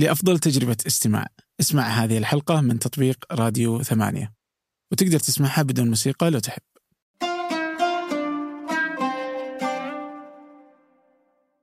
لأفضل 0.00 0.38
تجربة 0.38 0.76
استماع. 0.86 1.26
اسمع 1.60 1.82
هذه 1.82 2.18
الحلقة 2.18 2.60
من 2.60 2.78
تطبيق 2.78 3.24
راديو 3.32 3.82
ثمانية. 3.82 4.32
وتقدر 4.92 5.18
تسمعها 5.18 5.62
بدون 5.62 5.88
موسيقى 5.88 6.30
لو 6.30 6.38
تحب. 6.38 6.62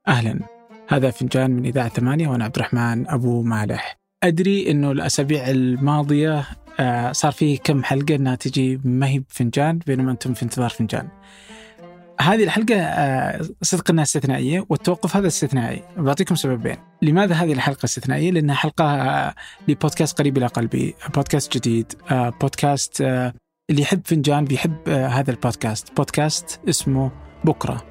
أهلا. 0.08 0.40
هذا 0.88 1.10
فنجان 1.10 1.50
من 1.50 1.66
إذاعة 1.66 1.88
ثمانية 1.88 2.28
وأنا 2.28 2.44
عبد 2.44 2.56
الرحمن 2.56 3.08
أبو 3.08 3.42
مالح. 3.42 3.98
أدري 4.22 4.70
أنه 4.70 4.92
الأسابيع 4.92 5.50
الماضية 5.50 6.46
آه، 6.80 7.12
صار 7.12 7.32
فيه 7.32 7.58
كم 7.58 7.84
حلقة 7.84 8.14
أنها 8.14 8.34
تجي 8.34 8.80
ما 8.84 9.08
هي 9.08 9.18
بفنجان 9.18 9.78
بينما 9.78 10.12
أنتم 10.12 10.34
في 10.34 10.42
انتظار 10.42 10.70
فنجان. 10.70 11.08
هذه 12.20 12.44
الحلقة 12.44 12.74
آه، 12.74 13.40
صدق 13.62 13.90
أنها 13.90 14.02
استثنائية 14.02 14.66
والتوقف 14.68 15.16
هذا 15.16 15.26
استثنائي. 15.26 15.82
بعطيكم 15.96 16.34
سببين. 16.34 16.76
لماذا 17.02 17.34
هذه 17.34 17.52
الحلقة 17.52 17.84
استثنائية؟ 17.84 18.30
لأنها 18.30 18.54
حلقة 18.54 18.84
آه، 18.84 19.34
لبودكاست 19.68 20.18
قريب 20.18 20.38
إلى 20.38 20.46
قلبي. 20.46 20.94
بودكاست 21.14 21.56
جديد 21.56 21.92
بودكاست 22.40 23.00
اللي 23.70 23.82
يحب 23.82 24.00
فنجان 24.04 24.44
بيحب 24.44 24.88
هذا 24.88 25.30
البودكاست. 25.30 25.96
بودكاست 25.96 26.60
اسمه 26.68 27.10
بكرة. 27.44 27.84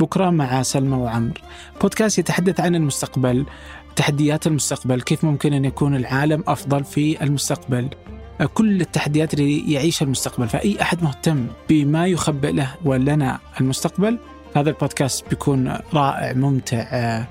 بكرة 0.00 0.30
مع 0.30 0.62
سلمى 0.62 0.96
وعمر. 0.96 1.40
بودكاست 1.80 2.18
يتحدث 2.18 2.60
عن 2.60 2.74
المستقبل 2.74 3.46
تحديات 3.96 4.46
المستقبل 4.46 5.00
كيف 5.00 5.24
ممكن 5.24 5.52
أن 5.52 5.64
يكون 5.64 5.96
العالم 5.96 6.44
أفضل 6.46 6.84
في 6.84 7.22
المستقبل. 7.22 7.88
كل 8.54 8.80
التحديات 8.80 9.34
اللي 9.34 9.72
يعيشها 9.72 10.04
المستقبل. 10.04 10.48
فأي 10.48 10.82
أحد 10.82 11.02
مهتم 11.02 11.46
بما 11.68 12.06
يخبئ 12.06 12.52
له 12.52 12.74
ولنا 12.84 13.38
المستقبل 13.60 14.18
هذا 14.56 14.70
البودكاست 14.70 15.28
بيكون 15.28 15.78
رائع 15.94 16.32
ممتع 16.32 16.78
آه، 16.78 17.26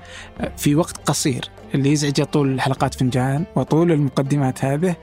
في 0.56 0.74
وقت 0.74 0.96
قصير. 0.96 1.50
اللي 1.74 1.92
يزعجه 1.92 2.22
طول 2.24 2.52
الحلقات 2.54 2.94
فنجان 2.94 3.44
وطول 3.56 3.92
المقدمات 3.92 4.64
هذه 4.64 4.96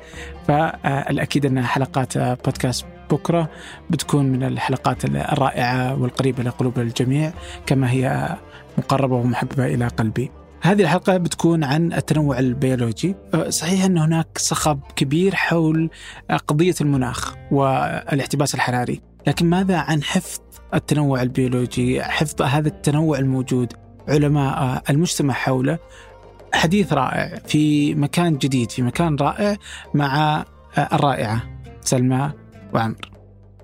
فالأكيد 0.47 1.45
أن 1.45 1.65
حلقات 1.65 2.17
بودكاست 2.17 2.85
بكرة 3.11 3.49
بتكون 3.89 4.25
من 4.25 4.43
الحلقات 4.43 5.05
الرائعة 5.05 6.01
والقريبة 6.01 6.43
لقلوب 6.43 6.79
الجميع 6.79 7.33
كما 7.65 7.91
هي 7.91 8.37
مقربة 8.77 9.15
ومحببة 9.15 9.65
إلى 9.65 9.87
قلبي. 9.87 10.31
هذه 10.61 10.81
الحلقة 10.81 11.17
بتكون 11.17 11.63
عن 11.63 11.93
التنوع 11.93 12.39
البيولوجي. 12.39 13.15
أه، 13.33 13.49
صحيح 13.49 13.85
أن 13.85 13.97
هناك 13.97 14.37
صخب 14.37 14.79
كبير 14.95 15.35
حول 15.35 15.89
قضية 16.47 16.75
المناخ 16.81 17.35
والاحتباس 17.51 18.55
الحراري. 18.55 19.01
لكن 19.27 19.45
ماذا 19.45 19.77
عن 19.77 20.03
حفظ 20.03 20.39
التنوع 20.73 21.21
البيولوجي 21.21 22.03
حفظ 22.03 22.41
هذا 22.41 22.67
التنوع 22.67 23.19
الموجود 23.19 23.73
علماء 24.07 24.83
المجتمع 24.89 25.33
حوله؟ 25.33 25.79
حديث 26.53 26.93
رائع 26.93 27.39
في 27.47 27.95
مكان 27.95 28.37
جديد 28.37 28.71
في 28.71 28.81
مكان 28.81 29.15
رائع 29.15 29.57
مع 29.93 30.45
الرائعة 30.77 31.43
سلمى 31.81 32.31
وعمر. 32.73 33.11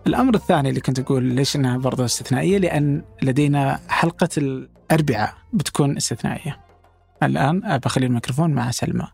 الأمر 0.07 0.35
الثاني 0.35 0.69
اللي 0.69 0.81
كنت 0.81 0.99
أقول 0.99 1.23
ليش 1.23 1.55
أنها 1.55 1.77
برضه 1.77 2.05
استثنائية 2.05 2.57
لأن 2.57 3.01
لدينا 3.23 3.79
حلقة 3.89 4.29
الأربعاء 4.37 5.33
بتكون 5.53 5.97
استثنائية. 5.97 6.66
الآن 7.23 7.77
بخلي 7.77 8.05
الميكروفون 8.05 8.53
مع 8.53 8.71
سلمى. 8.71 9.07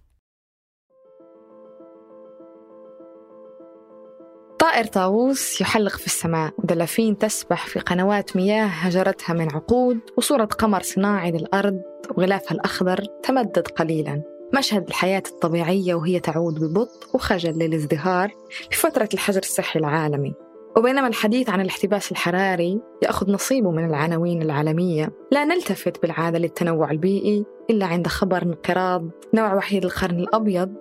طائر 4.59 4.85
طاووس 4.85 5.61
يحلق 5.61 5.97
في 5.97 6.05
السماء. 6.05 6.53
دلافين 6.63 7.17
تسبح 7.17 7.67
في 7.67 7.79
قنوات 7.79 8.35
مياه 8.35 8.65
هجرتها 8.65 9.33
من 9.33 9.51
عقود. 9.55 9.99
وصورة 10.17 10.45
قمر 10.45 10.81
صناعي 10.81 11.31
للأرض 11.31 11.81
وغلافها 12.17 12.51
الأخضر 12.51 13.05
تمدد 13.23 13.67
قليلا. 13.67 14.23
مشهد 14.57 14.87
الحياة 14.87 15.23
الطبيعية 15.31 15.95
وهي 15.95 16.19
تعود 16.19 16.59
ببطء 16.59 17.15
وخجل 17.15 17.51
للازدهار 17.59 18.31
في 18.71 18.77
فترة 18.77 19.09
الحجر 19.13 19.41
الصحي 19.41 19.79
العالمي. 19.79 20.33
وبينما 20.77 21.07
الحديث 21.07 21.49
عن 21.49 21.61
الاحتباس 21.61 22.11
الحراري 22.11 22.81
يأخذ 23.03 23.31
نصيبه 23.31 23.71
من 23.71 23.85
العناوين 23.85 24.41
العالمية 24.41 25.13
لا 25.31 25.45
نلتفت 25.45 26.01
بالعادة 26.01 26.39
للتنوع 26.39 26.91
البيئي 26.91 27.45
إلا 27.69 27.85
عند 27.85 28.07
خبر 28.07 28.43
انقراض 28.43 29.09
نوع 29.33 29.53
وحيد 29.53 29.85
القرن 29.85 30.19
الأبيض 30.19 30.73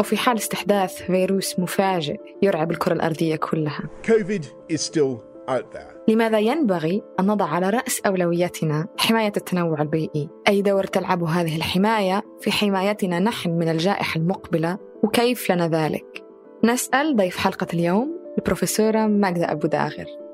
أو 0.00 0.04
في 0.04 0.16
حال 0.16 0.36
استحداث 0.36 1.02
فيروس 1.02 1.58
مفاجئ 1.58 2.20
يرعب 2.42 2.70
الكرة 2.70 2.92
الأرضية 2.92 3.36
كلها 3.36 3.82
COVID 4.06 4.42
is 4.72 4.80
still 4.80 5.18
out 5.48 5.76
there. 5.76 5.98
لماذا 6.08 6.38
ينبغي 6.38 7.02
أن 7.20 7.26
نضع 7.26 7.46
على 7.46 7.70
رأس 7.70 8.00
أولويتنا 8.06 8.86
حماية 8.98 9.32
التنوع 9.36 9.82
البيئي؟ 9.82 10.28
أي 10.48 10.62
دور 10.62 10.84
تلعب 10.84 11.24
هذه 11.24 11.56
الحماية 11.56 12.22
في 12.40 12.52
حمايتنا 12.52 13.18
نحن 13.18 13.50
من 13.50 13.68
الجائحة 13.68 14.18
المقبلة 14.18 14.78
وكيف 15.04 15.52
لنا 15.52 15.68
ذلك؟ 15.68 16.27
نسأل 16.64 17.16
ضيف 17.16 17.36
حلقة 17.36 17.66
اليوم 17.74 18.18
البروفيسورة 18.38 19.06
ماجدة 19.06 19.52
أبو 19.52 19.66
داغر. 19.66 20.27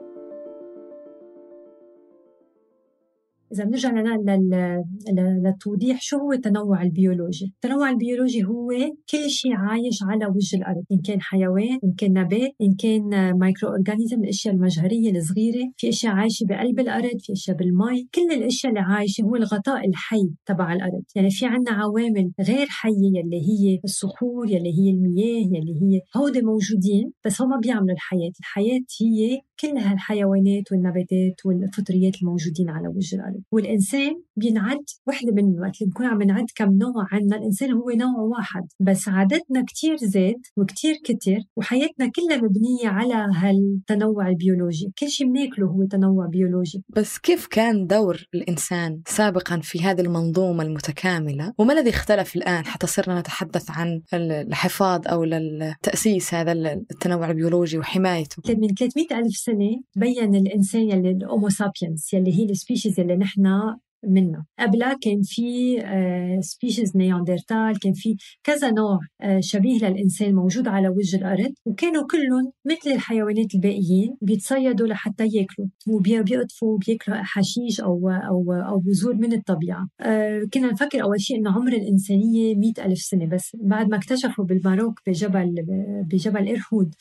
إذا 3.54 3.64
بنرجع 3.64 3.90
للتوضيح 5.44 6.00
شو 6.00 6.16
هو 6.16 6.32
التنوع 6.32 6.82
البيولوجي؟ 6.82 7.52
التنوع 7.54 7.90
البيولوجي 7.90 8.44
هو 8.44 8.68
كل 9.10 9.30
شيء 9.30 9.52
عايش 9.54 9.98
على 10.02 10.26
وجه 10.26 10.56
الأرض 10.56 10.84
إن 10.92 10.98
كان 10.98 11.20
حيوان 11.20 11.78
إن 11.84 11.92
كان 11.98 12.12
نبات 12.12 12.50
إن 12.62 12.74
كان 12.78 13.38
micro-organism 13.38 14.24
الأشياء 14.24 14.54
المجهرية 14.54 15.10
الصغيرة. 15.10 15.72
في 15.76 15.88
أشياء 15.88 16.12
عايشة 16.12 16.46
بقلب 16.46 16.80
الأرض 16.80 17.18
في 17.20 17.32
أشياء 17.32 17.56
بالمي. 17.56 18.08
كل 18.14 18.32
الأشياء 18.32 18.72
اللي 18.72 18.80
عايشة 18.80 19.22
هو 19.22 19.36
الغطاء 19.36 19.88
الحي 19.88 20.30
تبع 20.46 20.72
الأرض. 20.72 21.02
يعني 21.16 21.30
في 21.30 21.46
عنا 21.46 21.70
عوامل 21.70 22.32
غير 22.48 22.66
حية 22.68 23.10
يلي 23.18 23.40
هي 23.50 23.80
الصخور 23.84 24.50
يلي 24.50 24.72
هي 24.78 24.90
المياه 24.90 25.46
يلي 25.54 25.74
هي 25.82 26.00
هودي 26.16 26.42
موجودين 26.42 27.12
بس 27.24 27.42
هم 27.42 27.60
بيعملوا 27.60 27.92
الحياة. 27.92 28.32
الحياة 28.40 28.80
هي 29.00 29.40
كل 29.60 29.78
هالحيوانات 29.78 30.72
والنباتات 30.72 31.46
والفطريات 31.46 32.22
الموجودين 32.22 32.70
على 32.70 32.88
وجه 32.88 33.16
الأرض. 33.16 33.42
والإنسان 33.52 34.22
بينعد 34.36 34.84
وحدة 35.06 35.32
من 35.32 35.60
وقت 35.60 35.82
اللي 35.82 35.86
بنكون 35.86 36.06
عم 36.06 36.22
نعد 36.22 36.46
كم 36.56 36.78
نوع 36.78 37.06
عنا 37.12 37.36
الإنسان 37.36 37.72
هو 37.72 37.90
نوع 37.90 38.20
واحد. 38.20 38.62
بس 38.80 39.08
عددنا 39.08 39.64
كتير 39.66 39.96
زاد 39.96 40.40
وكتير 40.56 40.94
كتر 41.04 41.38
وحياتنا 41.56 42.10
كلها 42.10 42.36
مبنية 42.36 42.88
على 42.88 43.14
هالتنوع 43.34 44.28
البيولوجي. 44.28 44.92
كل 44.98 45.08
شيء 45.08 45.26
بناكله 45.26 45.66
هو 45.66 45.84
تنوع 45.84 46.26
بيولوجي. 46.26 46.82
بس 46.88 47.18
كيف 47.18 47.46
كان 47.46 47.86
دور 47.86 48.26
الإنسان 48.34 49.00
سابقا 49.06 49.60
في 49.62 49.82
هذه 49.82 50.00
المنظومة 50.00 50.62
المتكاملة؟ 50.62 51.52
وما 51.58 51.72
الذي 51.72 51.90
اختلف 51.90 52.36
الآن 52.36 52.64
حتى 52.66 52.86
صرنا 52.86 53.20
نتحدث 53.20 53.70
عن 53.70 54.00
الحفاظ 54.14 55.00
أو 55.08 55.24
التأسيس 55.24 56.34
هذا 56.34 56.52
التنوع 56.52 57.30
البيولوجي 57.30 57.78
وحمايته؟ 57.78 58.42
من 58.48 58.68
300 58.68 59.06
ألف 59.12 59.36
سنة 59.36 59.80
بين 59.96 60.34
الإنسان 60.34 60.80
يلي 60.80 61.10
ال 61.10 61.18
Homo 61.18 61.48
sapiens 61.48 62.14
يلي 62.14 62.38
هي 62.38 62.44
ال 62.44 62.51
species 62.51 63.00
يلي 63.00 63.16
نحن 63.24 63.78
منها 64.08 64.46
قبلها 64.58 64.98
كان 65.02 65.22
في 65.22 65.78
species 66.40 66.92
آه، 66.96 66.98
Neanderthal 66.98 67.78
كان 67.82 67.92
في 67.92 68.16
كذا 68.44 68.70
نوع 68.70 68.98
آه، 69.20 69.40
شبيه 69.40 69.78
للإنسان 69.78 70.34
موجود 70.34 70.68
على 70.68 70.88
وجه 70.88 71.16
الأرض 71.16 71.52
وكانوا 71.64 72.06
كلهم 72.10 72.52
مثل 72.66 72.90
الحيوانات 72.94 73.54
الباقيين 73.54 74.16
بيتصيدوا 74.22 74.86
لحتى 74.86 75.24
ياكلوا 75.24 75.68
وبيقطفوا 75.88 76.74
وبياكلوا 76.74 77.16
حشيش 77.22 77.80
أو 77.80 78.10
أو 78.10 78.52
أو 78.52 78.78
بذور 78.78 79.14
من 79.14 79.32
الطبيعة. 79.32 79.88
آه، 80.00 80.42
كنا 80.54 80.72
نفكر 80.72 81.02
أول 81.02 81.20
شيء 81.20 81.38
إنه 81.38 81.50
عمر 81.52 81.72
الإنسانية 81.72 82.54
مئة 82.54 82.84
ألف 82.84 82.98
سنة 82.98 83.26
بس 83.26 83.56
بعد 83.62 83.88
ما 83.90 83.96
اكتشفوا 83.96 84.44
بال 84.44 84.60
Maroc 84.60 85.00
بجبل 85.06 85.54
بجبل 86.10 86.48
إرهود 86.48 86.94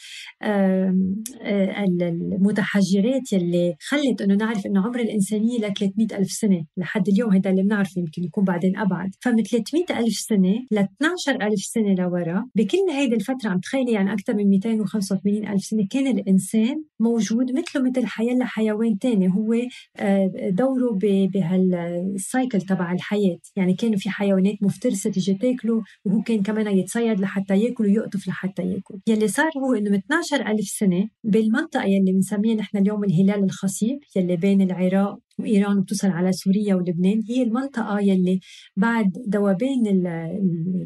المتحجرات 2.02 3.34
يلي 3.34 3.76
خلت 3.80 4.22
إنه 4.22 4.36
نعرف 4.36 4.66
إنه 4.66 4.82
عمر 4.86 5.00
الإنسانية 5.00 5.60
ل 5.60 5.74
300 5.74 6.08
ألف 6.18 6.32
سنة 6.32 6.66
لحد 6.94 7.10
اليوم 7.10 7.34
هذا 7.34 7.50
اللي 7.50 7.64
بنعرفه 7.64 8.00
يمكن 8.00 8.24
يكون 8.24 8.44
بعدين 8.44 8.78
أبعد. 8.78 9.16
فمن 9.22 9.44
300 9.44 9.84
ألف 10.00 10.14
سنة 10.14 10.66
ل 10.72 10.78
12 10.78 11.42
ألف 11.42 11.66
سنة 11.66 11.94
لورا 11.94 12.46
بكل 12.56 12.78
هيدي 12.92 13.16
الفترة 13.16 13.50
عم 13.50 13.60
تخيلي 13.60 13.92
يعني 13.92 14.14
أكثر 14.14 14.34
من 14.34 14.50
285 14.50 15.48
ألف 15.48 15.64
سنة 15.64 15.88
كان 15.92 16.08
الإنسان 16.08 16.84
موجود 17.00 17.52
مثله 17.52 17.82
مثل 17.90 18.06
حياة 18.06 18.34
لحيوان 18.34 19.00
تاني. 19.00 19.28
هو 19.28 19.54
آه، 20.00 20.50
دوره 20.50 21.00
بهالسايكل 21.34 22.62
تبع 22.62 22.92
الحياة. 22.92 23.38
يعني 23.56 23.74
كانوا 23.74 23.98
في 23.98 24.10
حيوانات 24.10 24.56
مفترسة 24.62 25.12
تيجي 25.12 25.34
تاكله 25.34 25.84
وهو 26.06 26.22
كان 26.22 26.44
كمان 26.44 26.78
يتصيد 26.78 27.20
لحتى 27.20 27.58
يأكل 27.58 27.86
ويقطف 27.86 28.28
لحتى 28.28 28.64
يأكل. 28.64 29.00
يلي 29.08 29.28
صار 29.28 29.52
هو 29.58 29.74
إنه 29.74 29.90
من 29.90 29.98
12 29.98 30.48
ألف 30.48 30.68
سنة 30.68 31.10
بالمنطقة 31.24 31.84
يلي 31.84 32.12
بنسميها 32.12 32.56
نحن 32.56 32.78
اليوم 32.78 33.04
الهلال 33.04 33.44
الخصيب 33.44 34.00
يلي 34.16 34.36
بين 34.36 34.62
العراق 34.62 35.20
وإيران 35.44 35.78
وبتوصل 35.78 36.08
على 36.08 36.32
سوريا 36.32 36.76
ولبنان. 36.76 37.22
هي 37.30 37.44
المنطقة 37.44 38.00
يلي 38.00 38.40
بعد 38.78 39.12
ذوبان 39.34 39.84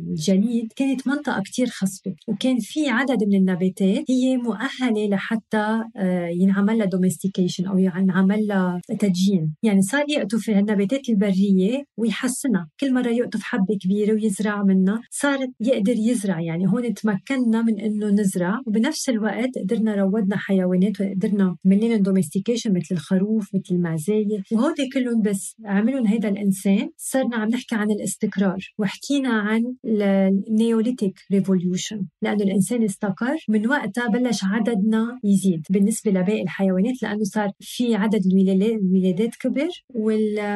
الجليد 0.10 0.74
كانت 0.76 1.08
منطقة 1.08 1.42
كتير 1.46 1.68
خصبة 1.68 2.16
وكان 2.28 2.58
في 2.60 2.90
عدد 2.90 3.24
من 3.24 3.36
النباتات 3.36 4.12
هي 4.12 4.38
مؤهلة 4.38 5.08
لحتى 5.08 5.84
آه، 5.98 6.28
ينعمل 6.28 6.78
لها 6.78 6.86
domestication 6.86 7.66
أو 7.66 7.78
ينعمل 7.78 8.48
لها 8.48 8.82
تدجين. 9.00 9.54
يعني 9.64 9.82
صار 9.82 10.06
يقطف 10.10 10.50
النباتات 10.50 11.10
البرية 11.10 11.84
ويحسنها. 11.98 12.70
كل 12.80 12.94
مرة 12.94 13.10
يقطف 13.10 13.42
حبة 13.44 13.78
كبيرة 13.82 14.14
ويزرع 14.14 14.64
منها 14.64 15.02
صار 15.12 15.40
يقدر 15.60 15.96
يزرع. 15.98 16.42
يعني 16.42 16.68
هون 16.68 16.94
تمكنا 16.94 17.62
من 17.62 17.80
إنه 17.80 18.08
نزرع. 18.08 18.62
وبنفس 18.68 19.10
الوقت 19.10 19.58
قدرنا 19.58 19.96
روضنا 19.96 20.38
حيوانات 20.38 21.02
وقدرنا 21.02 21.56
عملنا 21.66 21.98
domestication 21.98 22.74
مثل 22.74 22.88
الخروف 22.92 23.56
مثل 23.56 23.76
المعزاية 23.76 24.44
وهودي 24.52 24.90
كلهم 24.94 25.22
بس 25.22 25.56
عملهم 25.66 26.08
هيدا 26.08 26.30
الإنسان. 26.30 26.90
صرنا 26.98 27.36
عم 27.36 27.50
نحكي 27.50 27.76
عن 27.76 27.92
الاستقرار 27.92 28.74
وحكينا 28.78 29.30
عن 29.30 29.76
ال 29.86 29.99
Neolithic 29.99 31.20
Revolution 31.32 32.08
لأنه 32.22 32.44
الإنسان 32.44 32.84
استقر 32.84 33.38
من 33.50 33.68
وقتها 33.68 34.08
بلش 34.08 34.40
عددنا 34.44 35.20
يزيد 35.24 35.66
بالنسبة 35.70 36.12
لباقي 36.12 36.42
الحيوانات 36.42 37.04
لأنه 37.04 37.24
صار 37.24 37.52
في 37.60 37.96
عدد 37.96 38.22
الولادات 38.26 39.36
كبر 39.36 39.70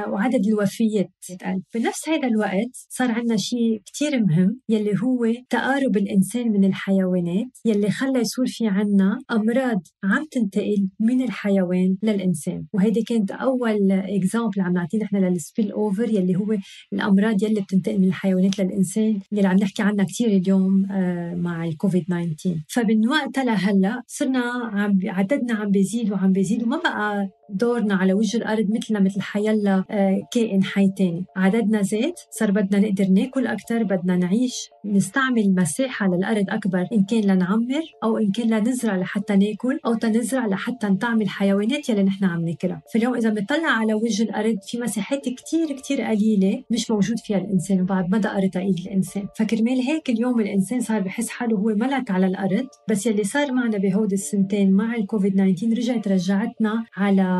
وعدد 0.07 0.47
الوفيات 0.47 1.11
قل 1.45 1.61
بنفس 1.75 2.09
هذا 2.09 2.27
الوقت 2.27 2.85
صار 2.89 3.11
عندنا 3.11 3.37
شيء 3.37 3.81
كتير 3.85 4.23
مهم 4.25 4.59
يلي 4.69 4.91
هو 5.03 5.33
تقارب 5.49 5.97
الإنسان 5.97 6.51
من 6.51 6.65
الحيوانات 6.65 7.57
يلي 7.65 7.89
خلى 7.89 8.19
يصير 8.19 8.45
في 8.47 8.67
عنا 8.67 9.19
أمراض 9.31 9.81
عم 10.03 10.25
تنتقل 10.31 10.87
من 10.99 11.21
الحيوان 11.21 11.97
للإنسان. 12.03 12.65
وهيدي 12.73 13.01
كانت 13.01 13.31
أول 13.31 13.80
اكزامبل 13.91 14.61
عم 14.61 14.73
نعطيه 14.73 14.97
نحن 14.99 15.15
للسبيل 15.17 15.71
أوفر 15.71 16.09
يلي 16.09 16.35
هو 16.35 16.57
الأمراض 16.93 17.43
يلي 17.43 17.61
بتنتقل 17.61 17.99
من 17.99 18.07
الحيوانات 18.07 18.59
للإنسان 18.59 19.19
يلي 19.31 19.47
عم 19.47 19.57
نحكي 19.57 19.81
عنها 19.81 20.05
كثير 20.05 20.27
اليوم 20.27 20.87
آه، 20.91 21.35
مع 21.35 21.65
الكوفيد 21.65 22.05
19 22.05 22.55
فمن 22.67 23.07
وقتها 23.07 23.43
لهلأ 23.43 24.01
صرنا 24.07 24.39
عم 24.73 24.99
عددنا 25.05 25.53
عم 25.53 25.71
بيزيد 25.71 26.11
وعم 26.11 26.31
بيزيد 26.31 26.63
وما 26.63 26.77
بقى 26.77 27.29
دورنا 27.53 27.95
على 27.95 28.13
وجه 28.13 28.37
الأرض 28.37 28.65
مثلنا 28.69 28.99
مثل 28.99 29.21
حيلا 29.21 29.83
آه، 29.91 30.21
كائن 30.31 30.63
حي 30.63 30.89
تاني. 30.97 31.25
عددنا 31.35 31.81
زاد 31.81 32.13
صار 32.31 32.51
بدنا 32.51 32.79
نقدر 32.79 33.07
ناكل 33.07 33.47
أكثر 33.47 33.83
بدنا 33.83 34.15
نعيش. 34.15 34.69
نستعمل 34.85 35.55
مساحة 35.55 36.07
للأرض 36.07 36.45
أكبر 36.49 36.85
إن 36.93 37.03
كان 37.03 37.21
لنعمر 37.21 37.83
أو 38.03 38.17
إن 38.17 38.31
كان 38.31 38.49
لنزرع 38.49 38.95
لحتى 38.95 39.35
ناكل 39.35 39.79
أو 39.85 39.93
تنزرع 39.93 40.47
لحتى 40.47 40.87
نطعم 40.87 41.21
الحيوانات 41.21 41.89
يلي 41.89 42.03
نحن 42.03 42.25
عم 42.25 42.45
ناكلها. 42.45 42.81
فاليوم 42.93 43.15
إذا 43.15 43.29
بنطلع 43.29 43.69
على 43.69 43.93
وجه 43.93 44.23
الأرض 44.23 44.55
في 44.67 44.77
مساحات 44.79 45.29
كتير 45.29 45.71
كتير 45.71 46.01
قليلة 46.01 46.63
مش 46.71 46.91
موجود 46.91 47.19
فيها 47.19 47.37
الإنسان 47.37 47.81
وبعد 47.81 48.09
ما 48.09 48.17
دقرت 48.17 48.57
ايد 48.57 48.75
الإنسان. 48.79 49.27
فكرمال 49.37 49.79
هيك 49.79 50.09
اليوم 50.09 50.39
الإنسان 50.39 50.79
صار 50.79 51.01
بحس 51.01 51.29
حاله 51.29 51.57
هو 51.57 51.67
ملك 51.75 52.11
على 52.11 52.25
الأرض 52.25 52.67
بس 52.89 53.05
يلي 53.05 53.23
صار 53.23 53.51
معنا 53.51 53.77
بهود 53.77 54.11
السنتين 54.13 54.71
مع 54.71 54.95
الكوفيد 54.95 55.33
19 55.33 55.77
رجعت 55.77 56.07
رجعتنا 56.07 56.83
على 56.97 57.31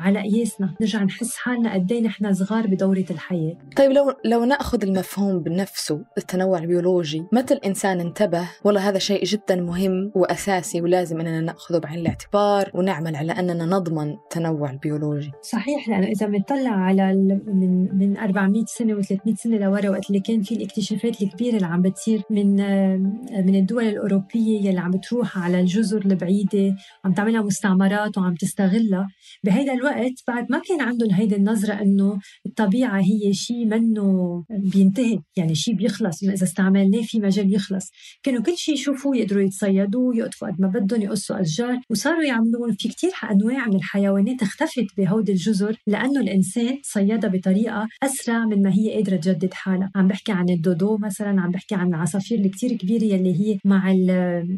على 0.00 0.20
قياسنا 0.22 0.74
نرجع 0.80 1.02
نحس 1.02 1.36
حالنا 1.36 1.74
قد 1.74 1.92
إيه 1.92 2.02
نحن 2.02 2.34
صغار 2.34 2.66
بدورة 2.66 3.04
الحياة. 3.10 3.56
طيب 3.76 3.90
لو 3.90 4.14
لو 4.24 4.44
نأخذ 4.44 4.82
المفهوم 4.82 5.38
بنفسه 5.38 6.04
التنوع 6.18 6.58
البيولوجي 6.58 7.24
متى 7.32 7.54
الإنسان 7.54 8.00
انتبه؟ 8.00 8.48
والله 8.64 8.88
هذا 8.88 8.98
شيء 8.98 9.24
جدا 9.24 9.56
مهم 9.56 10.12
وأساسي 10.14 10.80
ولازم 10.80 11.20
إننا 11.20 11.40
نأخذه 11.40 11.78
بعين 11.78 11.98
الاعتبار 11.98 12.70
ونعمل 12.74 13.16
على 13.16 13.32
أننا 13.32 13.66
نضمن 13.66 14.10
التنوع 14.10 14.70
البيولوجي. 14.70 15.30
صحيح 15.42 15.88
لأنه 15.88 16.06
إذا 16.06 16.26
بنطلع 16.26 16.70
على 16.70 17.14
من 17.46 17.98
من 17.98 18.16
400 18.16 18.64
سنة 18.66 19.02
و300 19.02 19.34
سنة 19.34 19.56
لورا 19.56 19.90
وقت 19.90 20.10
اللي 20.10 20.20
كان 20.20 20.42
في 20.42 20.54
الاكتشافات 20.54 21.22
الكبيرة 21.22 21.56
اللي 21.56 21.66
عم 21.66 21.82
بتصير 21.82 22.22
من 22.30 22.60
آه، 22.60 22.96
من 23.30 23.54
الدول 23.54 23.84
الأوروبية 23.84 24.68
يلي 24.68 24.80
عم 24.80 24.90
بتروح 24.90 25.38
على 25.38 25.60
الجزر 25.60 26.04
البعيدة 26.04 26.76
عم 27.04 27.12
تعملها 27.12 27.42
مستعمرات 27.42 28.18
وعم 28.18 28.34
تستغلها 28.34 29.08
بهيدا 29.44 29.72
الوقت 29.72 30.12
بعد 30.28 30.46
ما 30.50 30.58
كان 30.58 30.80
عندهم 30.80 31.10
هيدي 31.10 31.36
النظرة 31.36 31.72
إنه 31.72 32.18
الطبيعة 32.46 33.00
هي 33.00 33.32
شيء 33.32 33.66
منه 33.66 34.44
بينتهي 34.50 35.18
يعني 35.36 35.54
شيء 35.54 35.74
بيخلص 35.74 36.22
إذا 36.22 36.44
استعملناه 36.44 37.02
في 37.02 37.18
مجال 37.20 37.54
يخلص. 37.54 37.90
كانوا 38.22 38.42
كل 38.42 38.56
شيء 38.56 38.74
يشوفوه 38.74 39.16
يقدروا 39.16 39.42
يتصيدوه 39.42 40.16
يقطفوا 40.16 40.48
قد 40.48 40.60
ما 40.60 40.68
بدهم 40.68 41.02
يقصوا 41.02 41.40
أشجار 41.40 41.80
وصاروا 41.90 42.24
يعملون 42.24 42.72
في 42.78 42.88
كتير 42.88 43.10
أنواع 43.30 43.66
من 43.66 43.76
الحيوانات 43.76 44.42
اختفت 44.42 44.86
بهودي 44.98 45.32
الجزر 45.32 45.76
لأنه 45.86 46.20
الإنسان 46.20 46.78
صيدها 46.82 47.30
بطريقة 47.30 47.88
أسرع 48.02 48.44
من 48.44 48.62
ما 48.62 48.72
هي 48.74 48.94
قادرة 48.94 49.16
تجدد 49.16 49.54
حالها. 49.54 49.90
عم 49.94 50.08
بحكي 50.08 50.32
عن 50.32 50.48
الدودو 50.48 50.98
مثلا 50.98 51.40
عم 51.40 51.50
بحكي 51.50 51.74
عن 51.74 51.88
العصافير 51.88 52.38
الكتير 52.38 52.72
كبيرة 52.72 53.04
يلي 53.04 53.34
هي 53.40 53.58
مع 53.64 53.92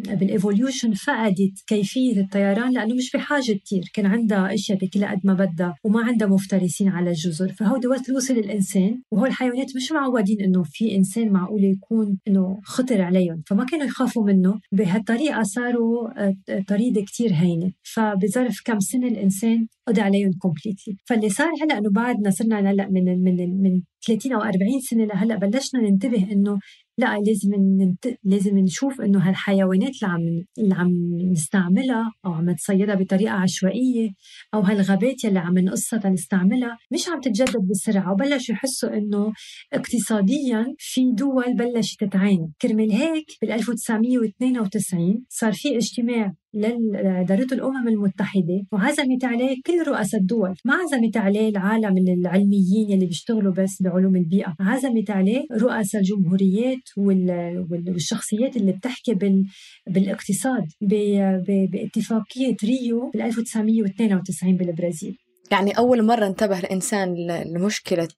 بال 0.07 0.23
evolution 0.23 0.95
فقدت 0.95 1.65
كيفية 1.67 2.21
الطيران 2.21 2.73
لأنه 2.73 2.95
مش 2.95 3.11
بحاجة 3.11 3.53
تطير 3.53 3.91
كان 3.95 4.07
عندها 4.07 4.36
أشياء 4.37 4.79
تاكلها 4.79 5.11
قد 5.11 5.21
ما 5.25 5.35
بدها 5.35 5.75
وما 5.85 6.05
عندها 6.05 6.29
مفترسين 6.29 6.89
على 6.89 7.11
الجزر 7.11 7.53
فهودي 7.53 7.87
وقت 7.87 8.11
وصل 8.11 8.35
الانسان 8.35 9.03
وهو 9.11 9.27
الحيوانات 9.27 9.77
مش 9.77 9.93
معودين 9.93 10.41
إنه 10.41 10.63
في 10.63 10.97
إنسان 10.97 11.33
معقول 11.33 11.65
يكون 11.65 12.19
إنه 12.29 12.61
خطر 12.65 13.03
عليهم 13.03 13.43
فما 13.47 13.65
كانوا 13.65 13.87
يخافوا 13.87 14.27
منه 14.27 14.61
بهالطريقة 14.73 15.43
صاروا 15.43 16.25
آه، 16.27 16.35
طريدة 16.69 17.01
كتير 17.01 17.33
هينة 17.33 17.73
فبظرف 17.83 18.61
كم 18.65 18.81
سنة 18.81 19.07
الإنسان 19.09 19.67
قضى 19.89 20.01
عليهم 20.01 20.31
completely 20.33 20.97
فاللي 21.05 21.29
صار 21.29 21.51
هلأ 21.63 21.79
إنه 21.79 21.91
بعدنا 21.91 22.31
صرنا 22.31 22.71
هلأ 22.71 22.89
من 22.89 23.05
من 23.23 23.63
من 23.63 23.81
30 24.07 24.33
أو 24.33 24.41
40 24.41 24.55
سنة 24.81 25.05
لهلأ 25.05 25.37
بلشنا 25.37 25.81
ننتبه 25.81 26.33
إنه 26.33 26.59
لا 26.99 27.19
لازم 27.19 27.55
ننت... 27.55 28.09
لازم 28.25 28.59
نشوف 28.59 29.01
إنه 29.01 29.19
هالحيوانات 29.29 29.93
اللي 30.03 30.13
عم 30.13 30.45
اللي 30.59 30.75
عم 30.75 31.19
نستعملها 31.33 32.13
أو 32.27 32.33
عم 32.33 32.51
نصيدها 32.51 32.95
بطريقة 32.95 33.33
عشوائية 33.33 34.11
أو 34.55 34.61
هالغابات 34.61 35.25
يلي 35.25 35.39
عم 35.39 35.59
نقصها 35.59 35.99
تنستعملها 35.99 36.79
مش 36.93 37.09
عم 37.09 37.21
تتجدد 37.21 37.69
بسرعة 37.71 38.13
وبلشوا 38.13 38.55
يحسوا 38.55 38.97
إنه 38.97 39.33
اقتصاديا 39.73 40.75
في 40.79 41.13
دول 41.13 41.57
بلشت 41.57 42.05
تتعاني 42.05 42.53
كرمال 42.63 42.93
هيك 42.93 43.27
بال 43.43 43.53
1992 43.53 45.25
صار 45.29 45.53
في 45.53 45.77
اجتماع 45.77 46.35
لدارة 46.55 47.47
الأمم 47.53 47.89
المتحدة 47.89 48.67
وعزمت 48.73 49.25
عليه 49.25 49.57
كل 49.67 49.83
رؤساء 49.87 50.21
الدول. 50.21 50.55
ما 50.65 50.75
عزمت 50.75 51.17
عليه 51.17 51.49
العالم 51.49 51.99
العلميين 51.99 52.93
اللي 52.93 53.07
بيشتغلوا 53.07 53.53
بس 53.53 53.83
بعلوم 53.83 54.17
البيئة؟ 54.17 54.55
عزمت 54.61 55.11
عليه 55.11 55.45
رؤساء 55.53 56.01
الجمهوريات 56.01 56.79
والشخصيات 57.87 58.57
اللي 58.57 58.73
بتحكي 58.73 59.15
بالاقتصاد 59.87 60.65
باتفاقية 60.81 62.57
ريو 62.65 63.11
بال 63.11 63.23
1992 63.23 64.57
بالبرازيل. 64.57 65.17
يعني 65.51 65.71
أول 65.79 66.07
مرة 66.07 66.27
انتبه 66.27 66.59
الإنسان 66.59 67.15
لمشكلة 67.55 68.09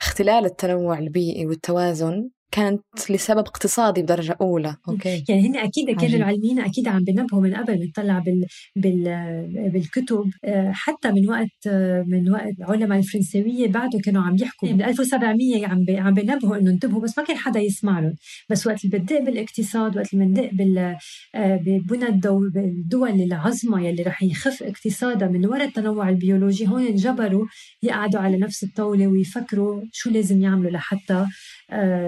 اختلال 0.00 0.44
التنوع 0.44 0.98
البيئي 0.98 1.46
والتوازن 1.46 2.30
كانت 2.50 3.10
لسبب 3.10 3.38
اقتصادي 3.38 4.02
بدرجة 4.02 4.36
أولى. 4.40 4.76
okay. 4.88 5.24
يعني 5.28 5.48
هن 5.48 5.56
أكيد 5.56 5.90
كانوا 5.90 6.16
العلميين 6.16 6.60
أكيد 6.60 6.88
عم 6.88 7.04
بنبهوا 7.04 7.42
من 7.42 7.54
قبل 7.54 7.76
بنطلع 7.76 8.18
بال... 8.18 8.46
بال... 8.76 9.70
بالكتب. 9.72 10.30
آه، 10.44 10.72
حتى 10.72 11.12
من 11.12 11.28
وقت 11.28 11.68
من 12.06 12.30
وقت 12.30 12.54
العلماء 12.58 12.98
الفرنسوية 12.98 13.68
بعده 13.68 13.98
كانوا 14.04 14.22
عم 14.22 14.36
يحكوا. 14.36 14.68
من 14.68 14.82
1700 14.82 15.66
عم 15.66 15.84
ب... 15.84 15.90
عم 15.90 16.14
بنبهوا 16.14 16.56
إنه 16.56 16.70
انتبهوا 16.70 17.00
بس 17.00 17.18
ما 17.18 17.24
كان 17.24 17.36
حدا 17.36 17.60
يسمع 17.60 18.00
لهم. 18.00 18.14
بس 18.50 18.66
وقت 18.66 18.84
اللي 18.84 18.98
بدق 18.98 19.18
بالاقتصاد 19.18 19.96
وقت 19.96 20.14
اللي 20.14 20.24
بندق 20.24 20.50
بال 20.52 20.96
آه، 21.34 21.56
ببنى 21.56 22.06
الدول 22.08 22.52
الدول 22.56 23.20
العظمى 23.20 23.88
يلي 23.88 24.02
رح 24.02 24.22
يخف 24.22 24.62
اقتصادها 24.62 25.28
من 25.28 25.46
وراء 25.46 25.64
التنوع 25.68 26.08
البيولوجي 26.08 26.68
هون 26.68 26.86
انجبروا 26.86 27.46
يقعدوا 27.82 28.20
على 28.20 28.36
نفس 28.36 28.64
الطاولة 28.64 29.06
ويفكروا 29.06 29.82
شو 29.92 30.10
لازم 30.10 30.42
يعملوا 30.42 30.70
لحتى 30.70 31.14
آه، 31.14 31.28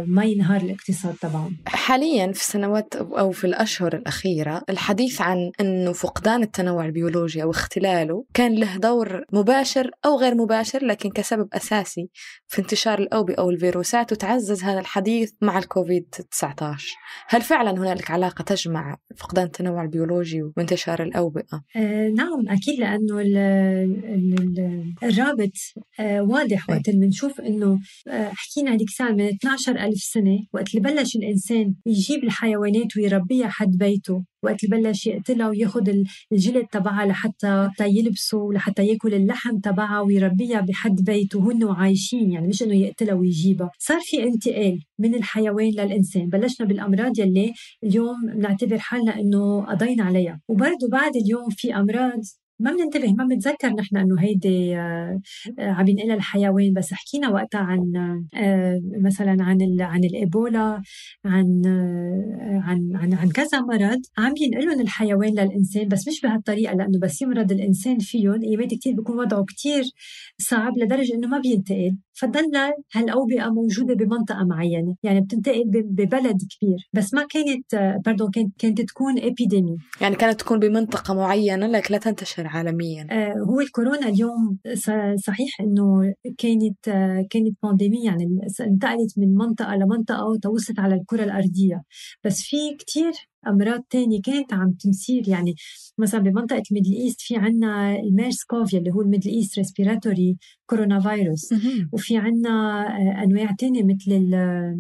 ما 0.06 0.24
ينهار 0.24 0.60
الاقتصاد 0.60 1.14
تبعهم. 1.14 1.56
حاليا 1.66 2.26
في 2.32 2.40
السنوات 2.40 2.96
أو 2.96 3.30
في 3.30 3.46
الأشهر 3.46 3.96
الأخيرة 3.96 4.62
الحديث 4.70 5.20
عن 5.20 5.50
أنه 5.60 5.92
فقدان 5.92 6.42
التنوع 6.42 6.86
البيولوجي 6.86 7.42
أو 7.42 7.50
اختلاله 7.50 8.24
كان 8.34 8.54
له 8.54 8.76
دور 8.76 9.24
مباشر 9.32 9.90
أو 10.04 10.18
غير 10.18 10.34
مباشر 10.34 10.84
لكن 10.84 11.10
كسبب 11.10 11.48
أساسي 11.52 12.08
في 12.48 12.62
انتشار 12.62 12.98
الأوبئة 12.98 13.38
أو 13.38 13.50
الفيروسات 13.50 14.12
وتعزز 14.12 14.62
هذا 14.62 14.80
الحديث 14.80 15.32
مع 15.42 15.58
الكوفيد 15.58 16.06
19 16.30 16.96
هل 17.28 17.42
فعلا 17.42 17.70
هنالك 17.70 18.10
علاقة 18.10 18.42
تجمع 18.42 18.96
فقدان 19.16 19.44
التنوع 19.44 19.82
البيولوجي 19.82 20.42
وانتشار 20.56 21.02
الأوبئة؟ 21.02 21.62
آه 21.76 22.08
نعم 22.08 22.48
أكيد 22.48 22.80
لأنه 22.80 23.20
ال 23.20 23.36
ال 23.36 24.94
الرابط 25.02 25.52
آه 26.00 26.20
واضح 26.22 26.70
وقت 26.70 26.90
بنشوف 26.90 27.40
أنه 27.40 27.78
آه 28.08 28.30
حكينا 28.34 28.74
هذيك 28.74 28.88
الساعة 28.88 29.10
من 29.10 29.20
12 29.46 29.76
ألف 29.78 29.98
سنة 29.98 30.38
وقت 30.52 30.74
اللي 30.74 30.90
بلش 30.90 31.16
الإنسان 31.16 31.74
يجيب 31.86 32.24
الحيوانات 32.24 32.96
ويربيها 32.96 33.48
حد 33.48 33.70
بيته 33.78 34.24
وقت 34.42 34.64
اللي 34.64 34.76
بلش 34.76 35.06
يقتلها 35.06 35.48
وياخد 35.48 36.04
الجلد 36.32 36.66
تبعها 36.66 37.06
لحتى 37.06 37.68
يلبسه 37.80 38.38
ولحتى 38.38 38.86
ياكل 38.86 39.14
اللحم 39.14 39.58
تبعها 39.58 40.00
ويربيها 40.00 40.60
بحد 40.60 41.04
بيته 41.04 41.38
وهن 41.38 41.68
عايشين 41.68 42.32
يعني 42.32 42.48
مش 42.48 42.62
إنه 42.62 42.74
يقتلها 42.74 43.14
ويجيبها. 43.14 43.70
صار 43.78 44.00
في 44.00 44.22
انتقال 44.22 44.82
من 44.98 45.14
الحيوان 45.14 45.70
للإنسان. 45.70 46.28
بلشنا 46.28 46.66
بالأمراض 46.66 47.18
يلي 47.18 47.52
اليوم 47.84 48.16
بنعتبر 48.34 48.78
حالنا 48.78 49.20
إنه 49.20 49.64
قضينا 49.64 50.04
عليها. 50.04 50.40
وبرضه 50.48 50.88
بعد 50.92 51.16
اليوم 51.16 51.48
في 51.50 51.74
أمراض 51.76 52.20
ما 52.58 52.72
بننتبه 52.72 53.12
ما 53.12 53.24
بنتذكر 53.24 53.68
نحن 53.68 53.96
إنه 53.96 54.20
هيدي 54.20 54.76
آه، 54.76 55.20
آه، 55.58 55.70
عم 55.70 55.88
ينقلها 55.88 56.14
الحيوان 56.14 56.72
بس 56.72 56.92
حكينا 56.94 57.28
وقتها 57.28 57.60
عن 57.60 57.92
آه، 58.34 58.80
مثلا 59.00 59.36
عن 59.40 59.80
عن 59.80 60.04
الإيبولا 60.04 60.82
عن 61.24 61.62
عن 62.64 62.90
عن 62.96 63.14
عن 63.14 63.28
كذا 63.28 63.60
مرض 63.60 64.00
عم 64.18 64.34
ينقلهم 64.40 64.80
الحيوان 64.80 65.30
للإنسان 65.30 65.88
بس 65.88 66.08
مش 66.08 66.20
بهالطريقة 66.20 66.74
لأنه 66.74 66.98
بس 67.02 67.22
يمرض 67.22 67.52
الإنسان 67.52 67.98
فيهم 67.98 68.42
ايامات 68.42 68.74
كثير 68.74 68.94
بيكون 68.94 69.18
وضعه 69.18 69.44
كثير 69.44 69.84
صعب 70.38 70.78
لدرجة 70.78 71.14
إنه 71.14 71.28
ما 71.28 71.38
بينتقل. 71.38 71.96
فضلنا 72.16 72.72
هالأوبئة 72.94 73.48
موجودة 73.48 73.94
بمنطقة 73.94 74.44
معينة 74.44 74.94
يعني 75.02 75.20
بتنتقل 75.20 75.64
ببلد 75.66 76.38
كبير. 76.50 76.88
بس 76.92 77.14
ما 77.14 77.26
كانت 77.30 78.00
باردون 78.04 78.30
كانت 78.30 78.52
كانت 78.58 78.80
تكون 78.80 79.18
ابيديمي 79.18 79.76
يعني 80.00 80.16
كانت 80.16 80.40
تكون 80.40 80.58
بمنطقة 80.58 81.14
معينة 81.14 81.66
لكن 81.66 81.94
لا 81.94 82.00
تنتشر 82.00 82.46
عالميا. 82.46 83.06
آه 83.10 83.32
هو 83.32 83.60
الكورونا 83.60 84.08
اليوم 84.08 84.58
صحيح 85.26 85.60
إنه 85.60 86.14
كانت 86.38 86.88
آه 86.88 87.26
كانت 87.30 87.56
fr: 87.62 87.74
pandémie 87.74 88.04
يعني 88.04 88.24
انتقلت 88.60 89.18
من 89.18 89.34
منطقة 89.34 89.74
لمنطقة 89.76 90.24
وتوصلت 90.24 90.78
على 90.80 90.94
الكرة 90.94 91.24
الأرضية. 91.24 91.82
بس 92.24 92.40
في 92.42 92.56
كثير 92.86 93.12
أمراض 93.48 93.82
تانية 93.90 94.20
كانت 94.22 94.52
عم 94.52 94.72
تنصير 94.72 95.28
يعني 95.28 95.54
مثلا 95.98 96.20
بمنطقة 96.20 96.62
ال 96.70 96.74
Middle 96.74 96.92
East 96.92 97.20
في 97.20 97.36
عنا 97.36 97.96
ال 97.96 98.44
MERS-CoV 98.44 98.74
اللي 98.74 98.90
هو 98.90 99.00
ال 99.00 99.30
Middle 99.30 99.58
East 99.58 100.36
respiratory 100.66 101.00
coronavirus. 101.00 101.52
وفي 101.92 102.16
عنا 102.16 102.86
آه، 102.86 103.24
أنواع 103.24 103.52
تانية 103.58 103.82
مثل 103.82 104.12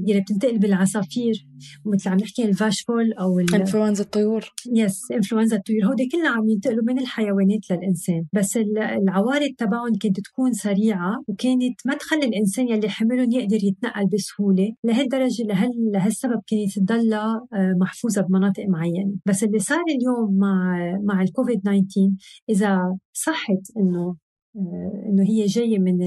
يلي 0.06 0.20
بتنتقل 0.20 0.58
بالعصافير 0.58 1.46
ومثل 1.84 2.10
عم 2.10 2.16
نحكي 2.16 2.44
ال 2.44 2.58
fowl 2.58 3.12
أو 3.12 3.38
إنفلونزا 3.40 4.04
الطيور. 4.04 4.52
yes 4.72 5.00
إنفلونزا 5.12 5.56
الطيور. 5.56 5.86
هودي 5.86 6.08
كلها 6.08 6.28
عم 6.28 6.48
ينتقلوا 6.48 6.84
من 6.84 6.98
الحيوانات 6.98 7.70
للإنسان. 7.70 8.24
بس 8.32 8.56
العوارض 9.02 9.50
تبعهم 9.58 9.94
كانت 10.00 10.20
تكون 10.20 10.52
سريعة 10.52 11.24
وكانت 11.28 11.80
ما 11.86 11.94
تخلي 11.94 12.24
الإنسان 12.26 12.68
يلي 12.68 12.88
حملهم 12.88 13.32
يقدر 13.32 13.64
يتنقل 13.64 14.06
بسهولة. 14.06 14.72
لهالدرجة 14.84 15.42
لهال 15.42 15.70
لهالسبب 15.92 16.42
كانت 16.46 16.78
تضلها 16.78 17.46
آه، 17.54 17.74
محفوظة 17.80 18.22
بمناطق 18.22 18.55
معينة. 18.68 19.14
بس 19.26 19.44
اللي 19.44 19.58
صار 19.58 19.84
اليوم 19.88 20.38
مع 20.38 20.76
مع 21.02 21.22
الكوفيد 21.22 21.60
19 21.60 22.10
إذا 22.50 22.98
صحت 23.12 23.76
إنه 23.76 24.16
آه، 24.56 25.02
إنه 25.06 25.22
هي 25.22 25.46
جاية 25.46 25.78
من 25.78 25.98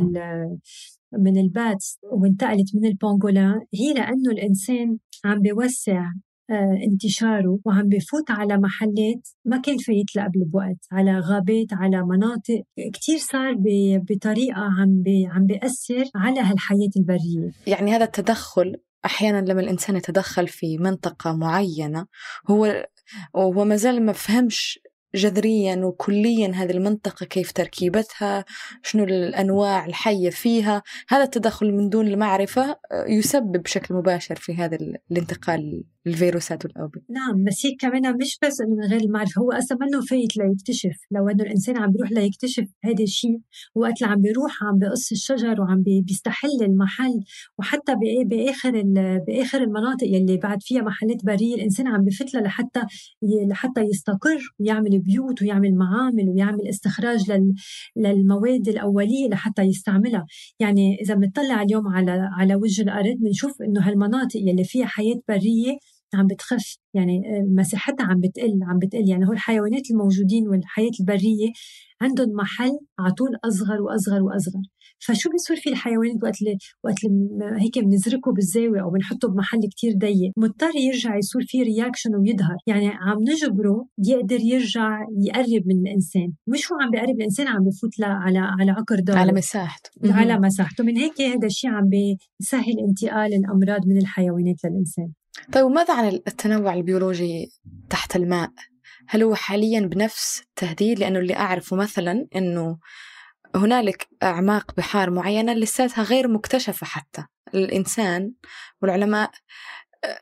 من 1.13 1.37
ال 1.37 1.50
bats 1.50 1.99
وانتقلت 2.03 2.75
من 2.75 2.85
ال 2.85 2.94
pangolin 2.94 3.61
هي 3.73 3.93
لأنه 3.93 4.31
الإنسان 4.31 4.97
عم 5.25 5.41
بيوسع 5.41 6.11
آه، 6.51 6.77
انتشاره 6.91 7.59
وعم 7.65 7.89
بفوت 7.89 8.31
على 8.31 8.57
محلات 8.57 9.29
ما 9.45 9.57
كان 9.57 9.77
فايت 9.77 10.15
لها 10.15 10.25
قبل 10.25 10.45
بوقت 10.45 10.77
على 10.91 11.19
غابات 11.19 11.73
على 11.73 12.03
مناطق. 12.03 12.63
كتير 12.93 13.17
صار 13.17 13.55
بطريقة 14.09 14.61
عم 14.61 15.01
بي 15.01 15.25
عم 15.25 15.45
بيأثر 15.45 16.03
على 16.15 16.39
هالحياة 16.39 16.89
البرية. 16.97 17.51
يعني 17.67 17.91
هذا 17.91 18.03
التدخل 18.03 18.75
أحيانا 19.05 19.51
لما 19.51 19.61
الإنسان 19.61 19.95
يتدخل 19.95 20.47
في 20.47 20.77
منطقة 20.77 21.35
معينة 21.35 22.05
هو 22.49 22.87
وهو 23.33 23.65
ما 23.65 23.75
زال 23.75 24.05
ما 24.05 24.13
فهمش 24.13 24.79
جذريا 25.15 25.75
وكليا 25.75 26.51
هذه 26.55 26.71
المنطقة 26.71 27.25
كيف 27.25 27.51
تركيبتها 27.51 28.45
شنو 28.83 29.03
الأنواع 29.03 29.85
الحية 29.85 30.29
فيها 30.29 30.83
هذا 31.09 31.23
التدخل 31.23 31.71
من 31.71 31.89
دون 31.89 32.07
المعرفة 32.07 32.79
يسبب 33.07 33.63
بشكل 33.63 33.93
مباشر 33.93 34.35
في 34.35 34.55
هذا 34.55 34.77
الانتقال 35.11 35.83
الفيروسات 36.07 36.65
والأوبئة. 36.65 37.01
نعم 37.09 37.43
بس 37.43 37.65
هيك 37.65 37.81
كمان 37.81 38.17
مش 38.17 38.37
بس 38.43 38.61
إنه 38.61 38.75
من 38.75 38.83
غير 38.83 39.01
المعرفة 39.01 39.41
هو 39.41 39.51
أصلا 39.51 39.77
منه 39.81 40.01
فايت 40.01 40.37
ليكتشف. 40.37 40.97
لو 41.11 41.29
إنه 41.29 41.43
الإنسان 41.43 41.77
عم 41.77 41.91
بيروح 41.91 42.11
ليكتشف 42.11 42.67
هذا 42.83 43.03
الشيء 43.03 43.39
وقت 43.75 44.01
اللي 44.01 44.13
عم 44.13 44.21
بيروح 44.21 44.63
عم 44.63 44.79
بقص 44.79 45.11
الشجر 45.11 45.61
وعم 45.61 45.83
بيستحل 45.83 46.61
المحل 46.61 47.23
وحتى 47.59 47.95
بآخر 48.25 48.83
بآخر 49.27 49.63
المناطق 49.63 50.07
يلي 50.07 50.37
بعد 50.37 50.57
فيها 50.61 50.81
محلات 50.81 51.25
برية 51.25 51.55
الإنسان 51.55 51.87
عم 51.87 52.03
بفت 52.03 52.35
لحتى 52.35 52.81
لحتى 53.49 53.81
يستقر 53.81 54.39
ويعمل 54.59 54.99
بيوت 54.99 55.41
ويعمل 55.41 55.75
معامل 55.75 56.29
ويعمل 56.29 56.67
استخراج 56.69 57.31
لل 57.31 57.53
للمواد 57.95 58.67
الأولية 58.67 59.27
لحتى 59.29 59.61
يستعملها. 59.61 60.25
يعني 60.59 60.97
إذا 61.01 61.13
بنطلع 61.13 61.61
اليوم 61.61 61.87
على 61.87 62.29
على 62.39 62.55
وجه 62.55 62.81
الأرض 62.81 63.17
بنشوف 63.19 63.61
إنه 63.61 63.89
هالمناطق 63.89 64.37
يلي 64.37 64.63
فيها 64.63 64.85
حياة 64.85 65.21
برية 65.27 65.77
عم 66.13 66.27
بتخف 66.27 66.77
يعني 66.93 67.21
مساحتها 67.57 68.05
عم 68.05 68.19
بتقل 68.19 68.59
عم 68.63 68.79
بتقل. 68.79 69.09
يعني 69.09 69.27
هو 69.27 69.31
الحيوانات 69.31 69.91
الموجودين 69.91 70.47
والحياة 70.47 70.91
البرية 70.99 71.49
عندهم 72.01 72.29
محل 72.29 72.79
على 72.99 73.11
طول 73.11 73.29
أصغر 73.43 73.81
وأصغر 73.81 74.23
وأصغر. 74.23 74.61
فشو 74.99 75.29
بيصير 75.29 75.57
في 75.57 75.69
الحيوانات 75.69 76.23
وقت 76.23 76.41
اللي 76.41 76.57
وقت 76.83 77.03
اللي 77.05 77.61
هيك 77.61 77.79
بنزركه 77.79 78.31
بالزاوية 78.33 78.81
أو 78.81 78.89
بنحطه 78.89 79.27
بمحل 79.27 79.59
كتير 79.71 79.93
ضيق؟ 79.97 80.31
مضطر 80.37 80.75
يرجع 80.75 81.17
يصير 81.17 81.41
في 81.47 81.63
reaction 81.63 82.15
ويظهر. 82.15 82.57
يعني 82.67 82.87
عم 82.87 83.17
نجبره 83.21 83.87
يقدر 84.07 84.39
يرجع 84.41 84.99
يقرب 85.27 85.63
من 85.67 85.87
الإنسان. 85.87 86.33
مش 86.47 86.71
هو 86.71 86.77
عم 86.81 86.91
بيقرب 86.91 87.15
الإنسان 87.15 87.47
عم 87.47 87.63
بفوت 87.63 87.91
على 88.01 88.39
على 88.59 88.71
عقر 88.71 88.99
داره. 88.99 89.19
على 89.19 89.31
مساحته. 89.31 89.89
على 90.03 90.39
مساحته. 90.39 90.83
من 90.83 90.97
هيك 90.97 91.21
هذا 91.21 91.47
الشيء 91.47 91.69
عم 91.69 91.89
بيسهل 91.89 92.79
انتقال 92.87 93.33
الأمراض 93.33 93.87
من 93.87 93.97
الحيوانات 93.97 94.55
للإنسان. 94.65 95.11
طيب 95.53 95.65
وماذا 95.65 95.93
عن 95.93 96.07
التنوع 96.07 96.73
البيولوجي 96.73 97.51
تحت 97.89 98.15
الماء؟ 98.15 98.49
هل 99.07 99.23
هو 99.23 99.35
حاليا 99.35 99.79
بنفس 99.79 100.41
التهديد؟ 100.41 100.99
لأنه 100.99 101.19
اللي 101.19 101.35
أعرفه 101.35 101.75
مثلا 101.75 102.27
أنه 102.35 102.79
هنالك 103.55 104.07
أعماق 104.23 104.75
بحار 104.77 105.09
معينة 105.09 105.53
لساتها 105.53 106.03
غير 106.03 106.27
مكتشفة 106.27 106.85
حتى 106.85 107.25
الإنسان 107.53 108.33
والعلماء 108.81 109.31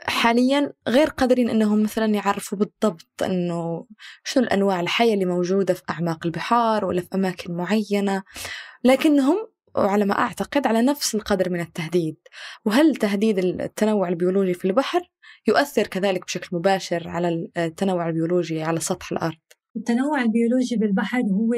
حاليا 0.07 0.73
غير 0.87 1.07
قادرين 1.07 1.49
إنهم 1.49 1.83
مثلا 1.83 2.05
يعرفوا 2.05 2.57
بالضبط 2.57 3.23
إنه 3.23 3.85
شنو 4.23 4.43
الأنواع 4.43 4.79
الحية 4.79 5.13
اللي 5.13 5.25
موجودة 5.25 5.73
في 5.73 5.81
أعماق 5.89 6.25
البحار 6.25 6.85
ولا 6.85 7.01
في 7.01 7.07
أماكن 7.15 7.53
معينة 7.53 8.23
لكنهم 8.83 9.47
وعلى 9.77 10.05
ما 10.05 10.19
أعتقد 10.19 10.67
على 10.67 10.81
نفس 10.81 11.15
القدر 11.15 11.49
من 11.49 11.59
التهديد. 11.59 12.17
وهل 12.65 12.95
تهديد 12.95 13.39
التنوع 13.39 14.09
البيولوجي 14.09 14.53
في 14.53 14.65
البحر 14.65 15.01
يؤثر 15.47 15.87
كذلك 15.87 16.25
بشكل 16.25 16.57
مباشر 16.57 17.09
على 17.09 17.49
التنوع 17.57 18.07
البيولوجي 18.07 18.63
على 18.63 18.79
سطح 18.79 19.11
الأرض؟ 19.11 19.37
التنوع 19.75 20.21
البيولوجي 20.21 20.75
بالبحر 20.75 21.21
هو 21.21 21.53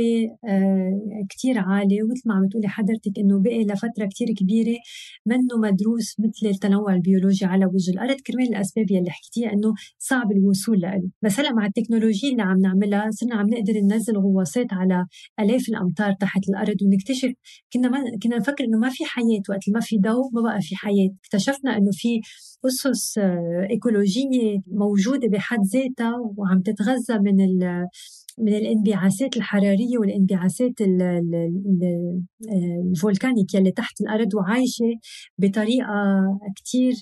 آه، 0.48 1.25
كتير 1.30 1.60
عالي. 1.60 2.04
ومثل 2.04 2.22
ما 2.25 2.34
عم 2.36 2.48
تقولي 2.50 2.68
حضرتك 2.68 3.20
إنه 3.20 3.42
بقي 3.42 3.63
لفترة 3.66 4.06
كتير 4.06 4.28
كبيرة 4.39 4.78
منه 5.25 5.58
مدروس 5.63 6.16
مثل 6.20 6.48
التنوع 6.50 6.94
البيولوجي 6.94 7.46
على 7.46 7.66
وجه 7.66 7.92
الأرض. 7.92 8.16
كرمال 8.28 8.48
الأسباب 8.50 8.92
يلي 8.92 9.10
حكيتيها 9.10 9.54
إنه 9.54 9.74
صعب 9.98 10.32
الوصول 10.32 10.80
له 10.82 11.10
بس 11.22 11.39
هلأ 11.39 11.54
مع 11.54 11.66
التكنولوجيا 11.66 12.32
اللي 12.32 12.42
عم 12.44 12.60
نعملها 12.62 13.12
صرنا 13.12 13.36
عم 13.36 13.50
نقدر 13.50 13.74
ننزل 13.80 14.18
غواصات 14.18 14.68
على 14.74 15.06
آلاف 15.39 15.70
الأمتار 15.70 16.13
تحت 16.13 16.50
الأرض. 16.50 16.75
ونكتشف 16.82 17.34
كنا 17.74 17.89
ما 17.89 18.00
كنا 18.24 18.38
نفكر 18.38 18.63
إنه 18.63 18.78
ما 18.78 18.89
في 18.89 19.06
حياة 19.06 19.42
وقت 19.50 19.70
ما 19.74 19.80
في 19.80 19.98
ضوء 19.98 20.30
ما 20.34 20.42
بقى 20.42 20.62
في 20.62 20.75
حياة. 20.75 21.10
اكتشفنا 21.25 21.78
إنه 21.78 21.92
في 21.94 22.22
أسس 22.66 23.18
آه، 23.18 23.68
إيكولوجية 23.70 24.60
موجودة 24.68 25.28
بحد 25.28 25.60
ذاتها 25.74 26.13
وعم 26.38 26.62
تتغذى 26.62 27.20
من 27.20 27.36
من 28.39 28.54
الانبعاثات 28.54 29.38
الحرارية 29.38 29.98
والانبعاثات 29.98 30.74
ال 32.91 32.97
volcanique 32.97 33.53
يلي 33.54 33.72
تحت 33.72 34.01
الأرض 34.01 34.36
وعايشة 34.36 34.86
بطريقة 35.38 36.22
كتير 36.56 36.94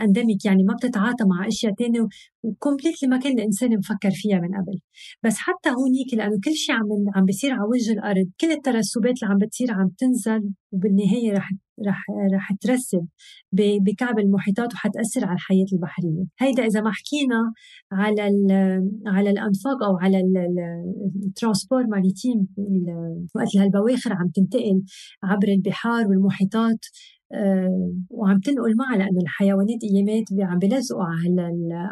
endémique 0.00 0.44
يعني 0.44 0.62
ما 0.62 0.74
بتتعاطى 0.74 1.24
مع 1.24 1.48
أشياء 1.48 1.74
تانية 1.74 2.08
و 2.42 2.48
completely 2.48 3.08
ما 3.08 3.16
كان 3.18 3.32
الإنسان 3.38 3.78
مفكر 3.78 4.10
فيها 4.10 4.38
من 4.38 4.48
قبل. 4.48 4.80
بس 5.22 5.36
حتى 5.36 5.68
هونيك 5.70 6.14
لأنه 6.14 6.40
كل 6.44 6.54
شيء 6.54 6.74
عم 6.74 6.86
عم 7.14 7.24
بيصير 7.24 7.52
على 7.52 7.62
وجه 7.62 7.92
الأرض 7.92 8.30
كل 8.40 8.50
الترسبات 8.50 9.22
اللي 9.22 9.32
عم 9.32 9.38
بتصير 9.38 9.72
عم 9.72 9.88
تنزل 9.98 10.50
وبالنهاية 10.72 11.32
رح 11.32 11.50
رح 11.86 12.04
رح 12.34 12.52
ترسب 12.60 13.06
بكعب 13.52 14.18
المحيطات 14.18 14.74
وحتأثر 14.74 15.24
على 15.24 15.34
الحياة 15.34 15.66
البحرية. 15.72 16.24
هيدا 16.38 16.66
إذا 16.66 16.80
ما 16.80 16.92
حكينا 16.92 17.52
على 17.92 18.22
على 19.06 19.30
الأنفاق 19.30 19.82
أو 19.84 19.96
على 19.96 20.22
ال 21.26 21.32
transport 21.32 21.86
maritime 21.86 22.46
وقت 23.34 23.56
البواخر 23.56 24.12
عم 24.12 24.28
تنتقل 24.28 24.82
عبر 25.22 25.48
البحار 25.48 26.08
والمحيطات 26.08 26.78
وعم 28.10 28.40
تنقل 28.40 28.76
معها 28.76 28.96
لأنه 28.98 29.20
الحيوانات 29.22 29.78
ايامات 29.84 30.24
عم 30.40 30.58
بلزقوا 30.58 31.04
على 31.04 31.42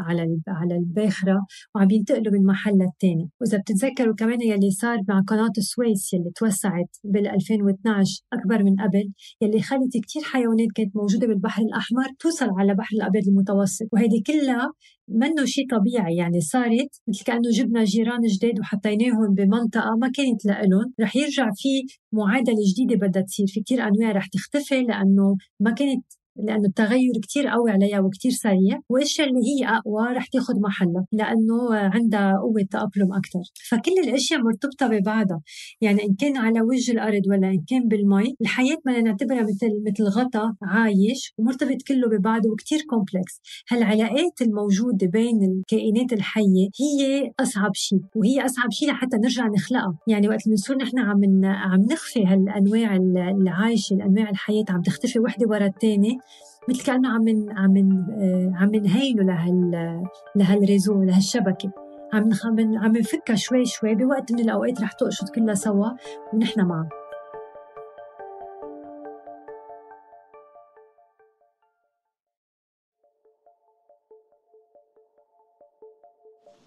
على 0.07 0.41
على 0.49 0.77
الباخرة 0.77 1.47
وعم 1.75 1.91
ينتقلوا 1.91 2.33
من 2.33 2.47
محل 2.47 2.73
للثاني 2.73 3.31
وإذا 3.41 3.59
بتتذكروا 3.59 4.15
كمان 4.15 4.43
يلي 4.43 4.71
صار 4.71 4.99
مع 5.09 5.21
قناة 5.29 5.53
السويس 5.59 6.15
يلي 6.15 6.31
توسعت 6.37 6.97
بال 7.05 7.29
2012 7.29 8.23
أكبر 8.33 8.63
من 8.65 8.77
قبل 8.77 9.13
يلي 9.43 9.63
خلت 9.63 9.93
كثير 10.07 10.23
حيوانات 10.23 10.69
كانت 10.75 10.97
موجودة 10.97 11.27
بالبحر 11.27 11.63
الأحمر 11.63 12.07
توصل 12.19 12.49
على 12.59 12.73
البحر 12.73 12.97
الأبيض 12.97 13.29
المتوسط. 13.29 13.87
وهيدي 13.93 14.21
كلها 14.27 14.73
منه 15.09 15.45
شيء 15.45 15.67
طبيعي 15.71 16.17
يعني 16.17 16.41
صارت 16.41 17.01
مثل 17.09 17.25
كأنه 17.25 17.51
جبنا 17.51 17.85
جيران 17.85 18.21
جداد 18.21 18.61
وحطيناهم 18.61 19.35
بمنطقة 19.35 19.97
ما 20.01 20.11
كانت 20.15 20.45
لإلهم. 20.45 20.95
رح 21.01 21.17
يرجع 21.17 21.51
في 21.57 21.69
معادلة 22.13 22.57
جديدة 22.73 23.07
بدها 23.07 23.23
تصير 23.23 23.47
في 23.47 23.61
كثير 23.63 23.89
أنواع 23.89 24.13
رح 24.13 24.27
تختفي 24.27 24.83
لأنه 24.83 25.37
ما 25.61 25.71
كانت 25.71 26.05
لأنه 26.39 26.69
التغير 26.69 27.13
كتير 27.23 27.47
قوي 27.49 27.71
عليها 27.71 28.01
وكتير 28.01 28.33
سريع 28.33 28.81
والأشياء 28.89 29.29
اللي 29.29 29.41
هي 29.41 29.69
أقوى 29.69 30.17
رح 30.17 30.27
تاخذ 30.27 30.61
محلها 30.61 31.07
لأنه 31.13 31.75
عندها 31.75 32.33
قوة 32.43 32.67
تأقلم 32.71 33.13
أكثر 33.13 33.41
فكل 33.69 33.93
الأشياء 34.05 34.41
مرتبطة 34.41 34.87
ببعضها 34.87 35.41
يعني 35.81 36.03
إن 36.05 36.15
كان 36.15 36.37
على 36.37 36.61
وجه 36.61 36.93
الأرض 36.93 37.23
ولا 37.27 37.49
إن 37.49 37.65
كان 37.69 37.89
بالمي 37.89 38.35
الحياة 38.41 38.77
بدنا 38.87 39.01
نعتبرها 39.01 39.43
مثل 39.43 39.71
مثل 39.87 40.05
غطاء 40.05 40.53
عايش 40.63 41.33
ومرتبط 41.39 41.83
كله 41.89 42.09
ببعضه 42.09 42.51
وكتير 42.51 42.79
complexe 42.91 43.41
هالعلاقات 43.71 44.43
الموجودة 44.43 45.07
بين 45.07 45.39
الكائنات 45.45 46.13
الحية 46.13 46.69
هي 46.81 47.31
أصعب 47.41 47.75
شيء 47.75 48.01
وهي 48.15 48.45
أصعب 48.45 48.71
شيء 48.71 48.89
لحتى 48.89 49.17
نرجع 49.17 49.47
نخلقها. 49.47 49.99
يعني 50.09 50.29
وقت 50.29 50.49
بنصير 50.49 50.77
نحن 50.77 50.99
عم 50.99 51.45
عم 51.45 51.81
نخفي 51.81 52.25
هالأنواع 52.25 52.97
العايشة 53.41 53.95
الأنواع 53.95 54.31
الحياة 54.31 54.65
عم 54.69 54.83
تختفي 54.83 55.19
وحدة 55.19 55.47
ورا 55.49 55.67
الثانية 55.67 56.19
مثل 56.69 56.85
كأنه 56.85 57.09
عم 57.09 57.47
عم 57.57 58.07
آه، 58.11 58.53
عم 58.57 58.71
نهينه 58.75 59.23
لهال 59.23 60.03
لهال 60.37 60.59
réseau 60.59 61.03
لهالشبكة. 61.03 61.87
عم 62.13 62.31
عم 62.77 62.97
نفكها 62.97 63.37
شوي 63.37 63.65
شوي 63.65 63.95
بوقت 63.95 64.33
من 64.33 64.41
الأوقات 64.41 64.81
رح 64.81 64.93
تقشط 64.93 65.35
كلها 65.35 65.55
سوا 65.55 65.91
ونحن 66.33 66.61
معها 66.61 66.89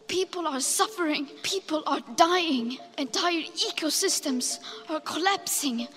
People 0.08 0.48
are 0.48 0.60
suffering, 0.60 1.28
people 1.44 1.84
are 1.86 2.02
dying, 2.16 2.78
entire 2.98 3.44
ecosystems 3.70 4.58
are 4.90 5.00
collapsing. 5.00 5.88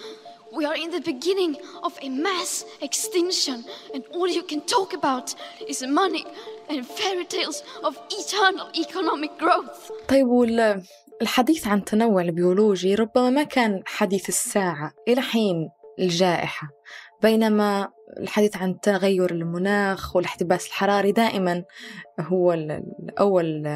We 0.58 0.66
are 0.66 0.76
in 0.84 0.90
the 0.90 1.00
beginning 1.00 1.56
of 1.82 1.92
a 2.02 2.10
mass 2.10 2.66
extinction, 2.82 3.64
and 3.94 4.02
all 4.16 4.28
you 4.28 4.42
can 4.42 4.60
talk 4.76 4.92
about 4.92 5.34
is 5.66 5.82
money 5.82 6.26
and 6.68 6.86
fairy 6.86 7.24
tales 7.24 7.58
of 7.82 7.92
eternal 8.10 8.68
economic 8.84 9.38
growth. 9.38 9.90
طيب 10.08 10.26
الحديث 11.22 11.66
عن 11.66 11.78
التنوع 11.78 12.22
البيولوجي 12.22 12.94
ربما 12.94 13.30
ما 13.30 13.42
كان 13.42 13.82
حديث 13.86 14.28
الساعة 14.28 14.92
إلى 15.08 15.20
حين 15.20 15.70
الجائحة 15.98 16.68
بينما 17.22 17.88
الحديث 18.20 18.56
عن 18.56 18.80
تغير 18.80 19.30
المناخ 19.30 20.16
والاحتباس 20.16 20.66
الحراري 20.66 21.12
دائما 21.12 21.64
هو 22.20 22.52
الأول 22.52 23.66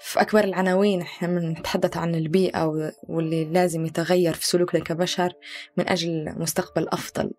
في 0.00 0.20
أكبر 0.20 0.44
العناوين 0.44 1.00
إحنا 1.00 1.28
بنتحدث 1.28 1.96
عن 1.96 2.14
البيئة 2.14 2.92
واللي 3.02 3.44
لازم 3.44 3.86
يتغير 3.86 4.34
في 4.34 4.46
سلوكنا 4.46 4.80
كبشر 4.80 5.32
من 5.76 5.88
أجل 5.88 6.34
مستقبل 6.36 6.88
أفضل. 6.88 7.30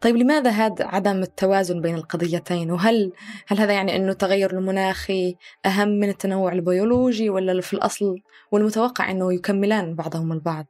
طيب 0.00 0.16
لماذا 0.16 0.50
هذا 0.50 0.84
عدم 0.84 1.22
التوازن 1.22 1.80
بين 1.80 1.94
القضيتين؟ 1.94 2.70
وهل 2.70 3.12
هل 3.46 3.58
هذا 3.58 3.72
يعني 3.72 3.96
أنه 3.96 4.12
التغير 4.12 4.50
المناخي 4.50 5.36
أهم 5.66 5.88
من 5.88 6.08
التنوع 6.08 6.52
البيولوجي 6.52 7.30
ولا 7.30 7.60
في 7.60 7.74
الأصل 7.74 8.16
والمتوقع 8.52 9.10
أنه 9.10 9.34
يكملان 9.34 9.94
بعضهم 9.94 10.32
البعض؟ 10.32 10.66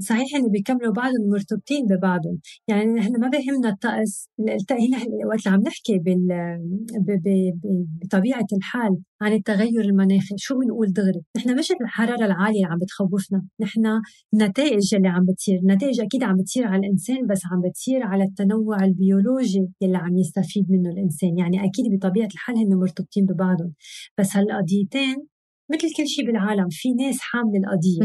صحيح 0.00 0.36
إنه 0.36 0.48
بيكملوا 0.48 0.92
بعضهم 0.92 1.28
مرتبطين 1.32 1.86
ببعضهم. 1.86 2.38
يعني 2.68 2.92
نحن 2.92 3.20
ما 3.20 3.28
بيهمنا 3.28 3.68
الطقس 3.68 4.28
هنا 4.70 4.98
وقت 5.26 5.46
اللي 5.46 5.56
عم 5.56 5.60
نحكي 5.60 5.98
بال... 5.98 6.28
ب... 7.00 7.10
ب... 7.10 7.58
بطبيعة 8.02 8.46
الحال 8.56 8.96
عن 9.20 9.32
التغير 9.32 9.80
المناخي 9.80 10.34
شو 10.36 10.58
بنقول 10.58 10.92
دغري؟ 10.92 11.20
نحن 11.36 11.58
مش 11.58 11.72
الحرارة 11.80 12.24
العالية 12.24 12.56
اللي 12.56 12.66
عم 12.66 12.78
بتخوفنا 12.78 13.42
نحن 13.60 14.00
النتائج 14.34 14.94
اللي 14.94 15.08
عم 15.08 15.24
بتصير 15.24 15.58
النتائج 15.58 16.00
أكيد 16.00 16.22
عم 16.22 16.36
بتصير 16.36 16.66
على 16.66 16.86
الإنسان 16.86 17.26
بس 17.26 17.40
عم 17.52 17.60
بتصير 17.68 18.02
على 18.02 18.24
التنوع 18.24 18.84
البيولوجي 18.84 19.68
اللي 19.82 19.96
عم 19.98 20.16
يستفيد 20.18 20.66
منه 20.70 20.90
الإنسان. 20.90 21.38
يعني 21.38 21.64
أكيد 21.64 21.84
بطبيعة 21.94 22.26
الحال 22.26 22.56
هن 22.58 22.74
مرتبطين 22.74 23.24
ببعضهم. 23.26 23.72
بس 24.18 24.36
هالقضيتين 24.36 25.16
مثل 25.72 25.88
كل 25.96 26.06
شيء 26.08 26.26
بالعالم 26.26 26.66
في 26.70 26.92
ناس 26.92 27.18
حاملة 27.20 27.58
القضية. 27.58 28.00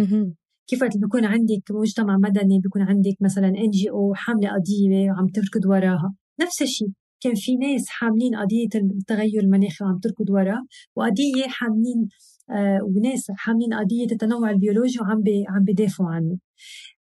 كيف 0.72 0.82
وقت 0.82 0.98
بيكون 0.98 1.26
عندك 1.26 1.72
مجتمع 1.72 2.18
مدني 2.18 2.60
بيكون 2.60 2.82
عندك 2.82 3.16
مثلا 3.22 3.48
NGO 3.48 4.14
حاملة 4.14 4.50
قضية 4.50 5.12
وعم 5.12 5.28
تركض 5.28 5.66
وراها. 5.66 6.14
نفس 6.42 6.62
الشيء 6.62 6.88
كان 7.22 7.36
في 7.36 7.56
ناس 7.56 7.86
حاملين 7.90 8.36
قضية 8.36 8.70
التغير 8.76 9.44
المناخي 9.44 9.86
وعم 9.86 10.00
تركض 10.00 10.30
وراها 10.30 10.66
وقضية 10.96 11.48
حاملين 11.48 12.08
آه 12.52 12.80
وناس 12.84 13.32
حاملين 13.32 13.74
قضية 13.74 14.06
التنوع 14.12 14.50
البيولوجي 14.52 15.00
وعم 15.02 15.22
بي 15.22 15.46
عم 15.50 15.64
بيدافعوا 15.64 16.10
عنه. 16.10 16.38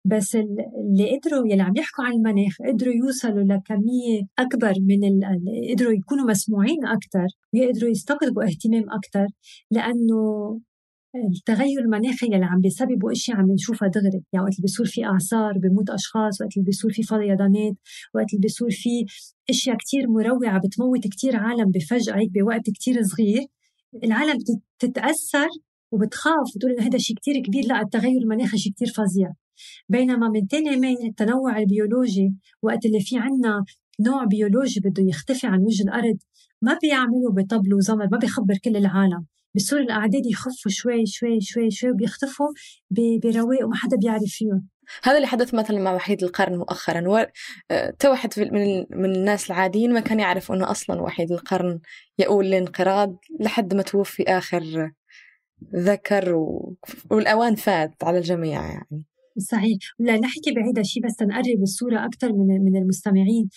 بس 0.04 0.36
اللي 0.36 1.18
قدروا 1.18 1.46
يلي 1.46 1.62
عم 1.62 1.76
يحكوا 1.76 2.04
عن 2.04 2.12
المناخ 2.12 2.56
قدروا 2.68 2.94
يوصلوا 2.94 3.44
لكمية 3.44 4.22
أكبر 4.38 4.74
من 4.88 5.00
قدروا 5.74 5.92
يكونوا 5.92 6.30
مسموعين 6.30 6.86
أكثر 6.86 7.26
ويقدروا 7.54 7.90
يستقطبوا 7.90 8.44
اهتمام 8.44 8.84
أكثر 8.90 9.26
لأنه 9.70 10.20
التغير 11.14 11.80
المناخي 11.80 12.26
اللي 12.26 12.44
عم 12.46 12.60
بيسببوا 12.60 13.12
اشياء 13.12 13.36
عم 13.36 13.50
نشوفها 13.52 13.88
دغري 13.88 14.22
يعني 14.32 14.44
وقت 14.44 14.52
اللي 14.52 14.62
بيصير 14.62 14.86
في 14.86 15.04
اعصار 15.04 15.58
بموت 15.58 15.90
أشخاص 15.90 16.40
وقت 16.40 16.56
اللي 16.56 16.64
بيصير 16.66 16.92
في 16.92 17.02
فيضانات 17.02 17.74
وقت 18.14 18.26
اللي 18.34 18.40
بيصير 18.42 18.70
في 18.70 19.04
إشياء 19.50 19.76
كتير 19.76 20.08
مروعة 20.08 20.58
بتموت 20.58 21.08
كتير 21.08 21.36
عالم 21.36 21.70
بفجأة 21.70 22.16
هيك 22.16 22.30
بوقت 22.32 22.70
كتير 22.70 23.02
صغير 23.02 23.46
العالم 24.04 24.38
بتتأثر 24.78 25.48
وبتخاف 25.92 26.46
بتقول 26.56 26.72
إنه 26.72 26.86
هذا 26.86 26.98
شيء 26.98 27.16
كتير 27.16 27.42
كبير 27.42 27.64
لا 27.66 27.80
التغير 27.80 28.22
المناخي 28.22 28.58
شيء 28.58 28.72
كتير 28.72 28.88
فظيع. 28.88 29.32
بينما 29.88 30.28
من 30.28 30.48
تاني 30.48 30.76
ميل 30.76 30.96
التنوع 31.08 31.58
البيولوجي 31.58 32.34
وقت 32.62 32.86
اللي 32.86 33.00
في 33.00 33.18
عنا 33.18 33.64
نوع 34.00 34.24
بيولوجي 34.24 34.80
بده 34.80 35.02
يختفي 35.02 35.46
عن 35.46 35.60
وجه 35.60 35.82
الأرض 35.82 36.18
ما 36.62 36.78
بيعملوا 36.82 37.32
بطبل 37.32 37.74
وزمر 37.74 38.08
ما 38.12 38.18
بيخبر 38.18 38.54
كل 38.64 38.76
العالم. 38.76 39.26
بصير 39.54 39.78
الأعداد 39.78 40.26
يخفوا 40.26 40.70
شوي 40.70 41.06
شوي 41.06 41.40
شوي 41.40 41.70
شوي 41.70 41.90
وبيختفوا 41.90 42.48
برواق 42.90 43.64
وما 43.64 43.76
حدا 43.76 43.96
بيعرف 43.96 44.22
فيهم. 44.26 44.68
هذا 45.02 45.16
اللي 45.16 45.26
حدث 45.26 45.54
مثلا 45.54 45.78
مع 45.78 45.92
وحيد 45.92 46.22
القرن 46.22 46.58
مؤخرا. 46.58 47.08
و... 47.08 47.26
آه، 47.70 47.90
توحد 47.98 48.30
من 48.38 48.86
من 48.90 49.14
الناس 49.14 49.50
العاديين 49.50 49.92
ما 49.92 50.00
كان 50.00 50.20
يعرف 50.20 50.52
إنه 50.52 50.70
أصلا 50.70 51.02
وحيد 51.02 51.32
القرن 51.32 51.80
يؤول 52.18 52.46
للانقراض 52.46 53.16
لحد 53.40 53.74
ما 53.74 53.82
توفي 53.82 54.22
آخر 54.22 54.92
ذكر 55.76 56.34
و... 56.34 56.76
والأوان 57.10 57.54
فات 57.54 58.04
على 58.04 58.18
الجميع 58.18 58.62
يعني. 58.62 59.06
صحيح. 59.38 59.78
لا 59.98 60.16
نحكي 60.16 60.50
بهذا 60.52 60.80
الشيء 60.80 61.02
بس 61.06 61.22
نقرب 61.22 61.62
الصورة 61.62 62.06
أكثر 62.06 62.32
من 62.32 62.64
من 62.64 62.76
المستمعين. 62.76 63.48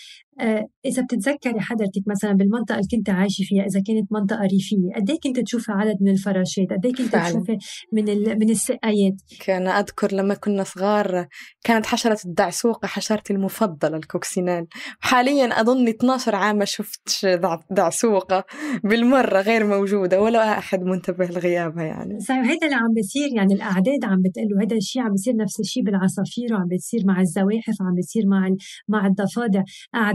إذا 0.85 1.03
بتتذكري 1.03 1.59
حضرتك 1.59 2.01
مثلا 2.07 2.33
بالمنطقة 2.33 2.75
اللي 2.75 2.87
كنت 2.91 3.09
عايشة 3.09 3.43
فيها 3.43 3.63
إذا 3.63 3.81
كانت 3.87 4.11
منطقة 4.11 4.41
ريفية 4.41 4.93
قد 4.95 5.09
إيه 5.09 5.19
كنت 5.23 5.39
تشوفي 5.39 5.71
عدد 5.71 5.97
من 6.01 6.11
الفراشات؟ 6.11 6.67
قد 6.71 6.85
إيه 6.85 6.93
كنت 6.93 7.15
تشوفي 7.15 7.57
من 7.93 8.05
من 8.39 8.49
السقايات؟ 8.49 9.13
كان 9.45 9.67
أذكر 9.67 10.15
لما 10.15 10.33
كنا 10.33 10.63
صغار 10.63 11.27
كانت 11.63 11.85
حشرة 11.85 12.17
الدعسوقة 12.25 12.87
حشرتي 12.87 13.33
المفضلة 13.33 13.97
الكوكسينال. 13.97 14.67
وحاليا 15.03 15.61
أظن 15.61 15.87
12 15.87 16.35
عام 16.35 16.57
ما 16.57 16.65
شفتش 16.65 17.25
دعسوقة 17.71 18.43
بالمرة 18.83 19.41
غير 19.41 19.67
موجودة 19.67 20.21
ولا 20.21 20.57
أحد 20.57 20.83
منتبه 20.83 21.25
لغيابها 21.25 21.83
يعني. 21.83 22.19
صحيح 22.19 22.39
هذا 22.39 22.63
اللي 22.63 22.75
عم 22.75 22.93
بيصير 22.95 23.29
يعني 23.35 23.53
الأعداد 23.53 24.03
عم 24.03 24.21
بتقل 24.21 24.57
وهذا 24.57 24.75
الشيء 24.75 25.01
عم 25.01 25.11
بيصير 25.11 25.35
نفس 25.35 25.59
الشيء 25.59 25.83
بالعصافير 25.83 26.53
وعم 26.53 26.67
بيصير 26.67 27.01
مع 27.05 27.21
الزواحف 27.21 27.81
وعم 27.81 27.95
بيصير 27.95 28.23
مع 28.27 28.49
مع 28.87 29.07
الضفادع. 29.07 29.63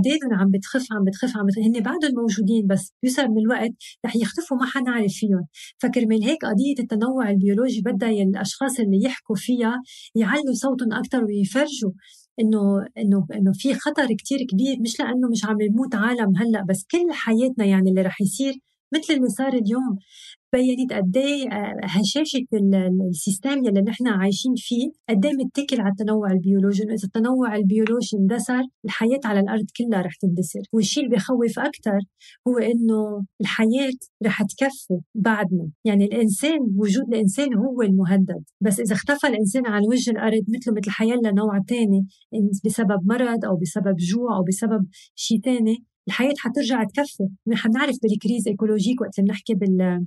أعدادهم 0.08 0.40
عم 0.40 0.50
بتخف 0.50 0.86
عم 0.92 1.04
بتخف 1.04 1.36
عم 1.36 1.46
بتخف. 1.46 1.58
هن 1.58 1.80
بعدهم 1.82 2.14
موجودين 2.14 2.66
بس 2.66 2.92
يوصل 3.02 3.28
من 3.28 3.38
الوقت 3.38 3.72
رح 4.06 4.16
يختفوا 4.16 4.56
ما 4.56 4.66
حنعرف 4.66 5.12
فيهم. 5.12 5.46
فكرمال 5.78 6.22
هيك 6.24 6.44
قضية 6.44 6.74
التنوع 6.78 7.30
البيولوجي 7.30 7.80
بدها 7.80 8.10
الأشخاص 8.10 8.80
اللي 8.80 9.02
يحكوا 9.04 9.36
فيها 9.36 9.82
يعلوا 10.14 10.54
صوتهم 10.54 10.92
أكثر 10.92 11.24
ويفرجوا 11.24 11.92
إنه 12.40 12.86
إنه 12.98 13.26
إنه 13.34 13.52
في 13.54 13.74
خطر 13.74 14.06
كتير 14.06 14.38
كبير. 14.50 14.76
مش 14.80 15.00
لأنه 15.00 15.28
مش 15.30 15.44
عم 15.44 15.60
يموت 15.60 15.94
عالم 15.94 16.36
هلأ 16.36 16.64
بس 16.68 16.84
كل 16.90 17.12
حياتنا 17.12 17.64
يعني 17.64 17.90
اللي 17.90 18.02
رح 18.02 18.20
يصير 18.20 18.54
مثل 18.94 19.14
اللي 19.14 19.28
صار 19.28 19.52
اليوم. 19.52 19.98
بينت 20.52 20.92
قد 20.92 21.16
إيه 21.16 21.48
هشاشة 21.84 22.46
ال 23.10 23.18
system 23.18 23.64
يلي 23.64 23.80
نحن 23.80 24.06
عايشين 24.08 24.54
فيه 24.56 24.90
قد 25.08 25.26
إيه 25.26 25.32
متكل 25.32 25.80
على 25.80 25.90
التنوع 25.90 26.30
البيولوجي 26.32 26.82
إذا 26.82 26.94
التنوع 27.04 27.56
البيولوجي 27.56 28.16
اندثر 28.16 28.62
الحياة 28.84 29.20
على 29.24 29.40
الأرض 29.40 29.66
كلها 29.76 30.02
رح 30.02 30.14
تندثر 30.20 30.60
والشيء 30.72 31.04
اللي 31.04 31.16
بخوف 31.16 31.58
أكثر 31.58 31.98
هو 32.48 32.58
إنه 32.58 33.24
الحياة 33.40 33.92
رح 34.26 34.42
تكفي 34.42 35.00
بعدنا. 35.14 35.70
يعني 35.84 36.04
الإنسان 36.04 36.58
وجود 36.76 37.04
الإنسان 37.08 37.54
هو 37.56 37.82
المهدد. 37.82 38.44
بس 38.60 38.80
إذا 38.80 38.94
اختفى 38.94 39.26
الإنسان 39.26 39.66
عن 39.66 39.82
وجه 39.86 40.10
الأرض 40.10 40.44
مثله 40.48 40.74
مثل 40.74 40.90
حيالله 40.90 41.16
نوع 41.24 41.60
ثاني 41.68 42.06
بسبب 42.64 43.00
مرض 43.04 43.44
أو 43.44 43.56
بسبب 43.56 43.96
جوع 43.98 44.36
أو 44.36 44.42
بسبب 44.42 44.86
شيء 45.14 45.40
ثاني 45.40 45.84
الحياة 46.08 46.34
حترجع 46.38 46.84
تكفي. 46.84 47.28
نحن 47.46 47.68
بنعرف 47.70 47.96
بال 48.02 48.15
crise 48.15 48.48
écologique 48.48 49.00
وقت 49.00 49.20
بنحكي 49.20 49.54
بال 49.54 50.06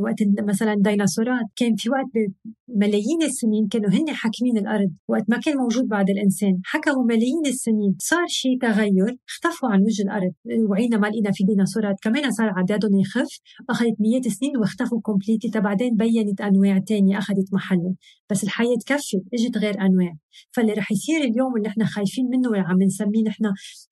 وقت 0.00 0.16
مثلا 0.48 0.72
الديناصورات 0.72 1.46
كان 1.56 1.74
في 1.76 1.90
وقت 1.90 2.32
ملايين 2.68 3.22
السنين 3.22 3.68
كانوا 3.68 3.90
هن 3.90 4.10
حاكمين 4.10 4.58
الأرض 4.58 4.90
وقت 5.08 5.24
ما 5.28 5.38
كان 5.38 5.56
موجود 5.56 5.88
بعد 5.88 6.10
الإنسان. 6.10 6.60
حكموا 6.64 7.04
ملايين 7.04 7.46
السنين. 7.46 7.96
صار 7.98 8.26
شيء 8.28 8.58
تغير 8.60 9.16
اختفوا 9.28 9.68
عن 9.68 9.82
وجه 9.82 10.02
الأرض. 10.02 10.32
وعينا 10.70 10.98
ما 10.98 11.06
لقينا 11.06 11.30
في 11.32 11.44
ديناصورات. 11.44 11.96
كمان 12.02 12.30
صار 12.30 12.52
عددهم 12.56 13.00
يخف 13.00 13.40
أخذت 13.70 13.96
مئات 14.00 14.26
السنين 14.26 14.56
واختفوا 14.56 15.00
completely 15.00 15.60
بعدين 15.60 15.96
بينت 15.96 16.40
أنواع 16.40 16.78
تانية 16.78 17.18
أخذت 17.18 17.48
محلهم. 17.52 17.96
بس 18.30 18.44
الحياة 18.44 18.76
تكفي. 18.86 19.20
إجت 19.34 19.58
غير 19.58 19.80
أنواع. 19.80 20.16
فاللي 20.52 20.72
رح 20.72 20.92
يصير 20.92 21.20
اليوم 21.20 21.56
اللي 21.56 21.68
إحنا 21.68 21.84
خايفين 21.84 22.26
منه 22.30 22.48
واللي 22.50 22.64
عم 22.66 22.82
نسميه 22.82 23.22
نحن 23.26 23.44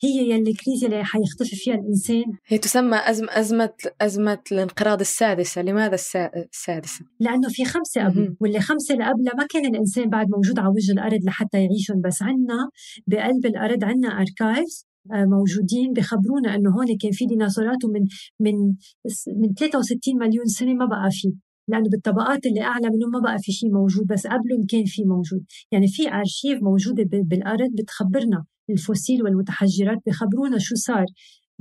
هي 0.03 0.31
يلي 0.31 0.51
الكريزه 0.51 0.87
اللي 0.87 1.05
حيختفي 1.05 1.57
فيها 1.57 1.75
الإنسان. 1.75 2.25
هي 2.47 2.59
تسمى 2.59 2.97
أزمة 2.97 3.29
أزمة 3.31 3.73
أزمة 4.01 4.39
الانقراض 4.53 5.01
السادسة، 5.01 5.63
لماذا 5.63 5.95
السادسة؟ 5.95 7.05
لأنه 7.21 7.49
في 7.49 7.65
خمسة 7.65 8.05
قبل 8.05 8.37
واللي 8.41 8.61
خمسة 8.61 8.95
اللي 8.95 9.05
قبلها 9.05 9.35
ما 9.39 9.47
كان 9.51 9.67
الإنسان 9.67 10.09
بعد 10.11 10.27
موجود 10.31 10.59
على 10.59 10.69
وجه 10.69 10.93
الأرض 10.93 11.25
لحتى 11.25 11.59
يعيشون 11.59 12.01
بس 12.05 12.23
عنا 12.23 12.71
بقلب 13.07 13.47
الأرض 13.47 13.85
عنا 13.85 14.09
أركايفز 14.09 14.87
آه، 15.13 15.25
موجودين 15.25 15.93
بخبرونا 15.93 16.55
إنه 16.55 16.71
هون 16.71 16.87
كان 17.01 17.11
في 17.13 17.27
ديناصورات 17.27 17.85
ومن 17.85 18.01
من 18.41 18.55
من 19.41 19.55
63 19.59 20.19
مليون 20.21 20.47
سنة 20.47 20.75
ما 20.75 20.87
بقى 20.87 21.11
في 21.11 21.33
لأنه 21.71 21.89
بالطبقات 21.91 22.47
اللي 22.47 22.63
أعلى 22.63 22.89
منهم 22.91 23.11
ما 23.13 23.21
بقى 23.21 23.39
في 23.39 23.53
شيء 23.53 23.73
موجود 23.73 24.07
بس 24.07 24.27
قبلهم 24.27 24.67
كان 24.69 24.85
في 24.85 25.05
موجود. 25.05 25.45
يعني 25.73 25.89
في 25.89 26.13
ارشيف 26.13 26.63
موجودة 26.63 27.05
بالأرض 27.13 27.71
بتخبرنا 27.79 28.45
ال 28.71 28.76
fossiles 28.76 29.23
والمتحجرات 29.23 29.99
بخبرونا 30.07 30.59
شو 30.59 30.75
صار. 30.75 31.07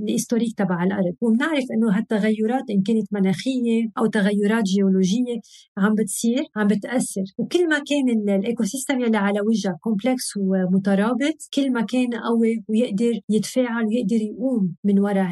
ال 0.03 0.08
historique 0.08 0.57
تبع 0.57 0.83
الأرض. 0.83 1.15
وبنعرف 1.21 1.63
إنه 1.73 1.97
هالتغيرات 1.97 2.69
إن 2.69 2.81
كانت 2.81 3.07
مناخية 3.11 3.89
أو 3.97 4.05
تغيرات 4.05 4.63
جيولوجية 4.63 5.39
عم 5.77 5.95
بتصير 5.95 6.43
عم 6.55 6.67
بتأثر. 6.67 7.23
وكل 7.37 7.69
ما 7.69 7.79
كان 7.79 8.35
ال 8.39 8.63
ecosystem 8.63 8.99
يلي 8.99 9.17
على 9.17 9.41
وجهه 9.41 9.77
complex 9.81 10.33
ومترابط 10.37 11.37
كل 11.53 11.71
ما 11.71 11.81
كان 11.81 12.09
قوي 12.13 12.63
ويقدر 12.67 13.19
يتفاعل 13.29 13.85
ويقدر 13.85 14.21
يقوم 14.21 14.75
من 14.83 14.99
وراء 14.99 15.29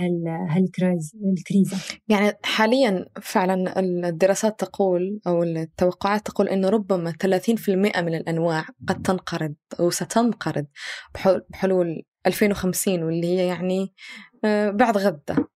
هالكريز 0.49 1.15
الكريزه 1.37 1.77
يعني 2.07 2.31
حاليا 2.43 3.05
فعلا 3.21 3.79
الدراسات 3.79 4.59
تقول 4.59 5.19
أو 5.27 5.43
التوقعات 5.43 6.25
تقول 6.25 6.49
إنه 6.49 6.69
ربما 6.69 7.11
30% 7.11 7.69
من 8.01 8.15
الأنواع 8.15 8.65
قد 8.87 9.01
تنقرض 9.01 9.55
أو 9.79 9.89
ستنقرض 9.89 10.65
بحلول 11.49 12.03
2050 12.27 13.03
واللي 13.03 13.27
هي 13.27 13.47
يعني 13.47 13.93
آه، 14.45 14.69
بعد 14.69 14.97
غدة 14.97 15.49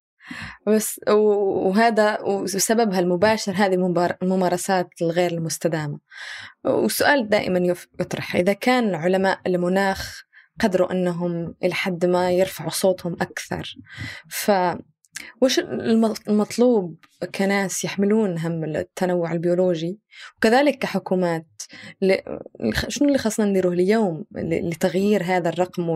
بس 0.68 1.00
وهذا 1.10 2.22
وسببها 2.22 3.00
المباشر 3.00 3.52
هذه 3.52 3.94
الممارسات 4.22 4.90
الغير 5.02 5.32
المستدامة. 5.32 6.00
والسؤال 6.64 7.30
دائما 7.30 7.76
يطرح 8.00 8.36
إذا 8.36 8.54
كان 8.54 8.96
علماء 8.96 9.40
المناخ 9.48 10.24
قدروا 10.60 10.92
أنهم 10.92 11.56
إلى 11.64 11.74
حد 11.74 12.06
ما 12.06 12.32
يرفعوا 12.32 12.70
صوتهم 12.70 13.14
أكثر 13.22 13.76
ف 14.30 14.52
وش 15.42 15.60
المطلوب 16.28 16.96
كناس 17.36 17.84
يحملون 17.86 18.38
هم 18.38 18.64
التنوع 18.64 19.32
البيولوجي؟ 19.32 20.00
وكذلك 20.38 20.78
كحكومات 20.78 21.48
شنو 22.88 23.08
اللي 23.08 23.18
خصنا 23.18 23.46
نديروه 23.46 23.74
اليوم 23.74 24.26
لتغيير 24.36 25.24
هذا 25.24 25.50
الرقم 25.50 25.90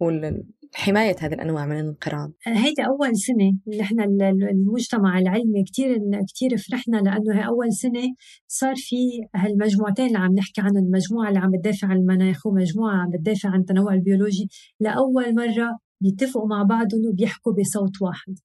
وال... 0.00 0.44
حماية 0.74 1.16
هذه 1.20 1.34
الأنواع 1.34 1.66
من 1.66 1.80
الانقراض؟ 1.80 2.32
هيدي 2.46 2.86
أول 2.86 3.16
سنة 3.16 3.80
إحنا 3.80 4.04
المجتمع 4.50 5.18
العلمي 5.18 5.64
كتير 5.64 5.98
كتير 6.28 6.56
فرحنا 6.56 6.96
لأنه 6.96 7.40
هي 7.40 7.46
أول 7.46 7.72
سنة 7.72 8.14
صار 8.48 8.74
في 8.76 8.96
هالمجموعتين 9.34 10.06
اللي 10.06 10.18
عم 10.18 10.34
نحكي 10.34 10.60
عنهم 10.60 10.84
المجموعة 10.84 11.28
اللي 11.28 11.38
عم 11.38 11.50
بتدافع 11.50 11.88
عن 11.88 11.96
المناخ 11.96 12.46
ومجموعة 12.46 12.94
عم 12.94 13.10
بتدافع 13.10 13.48
عن 13.48 13.60
التنوع 13.60 13.94
البيولوجي. 13.94 14.48
لأول 14.80 15.34
مرة 15.34 15.78
بيتفقوا 16.00 16.48
مع 16.48 16.62
بعضهم 16.62 17.06
وبيحكوا 17.06 17.52
بصوت 17.52 18.02
واحد. 18.02 18.38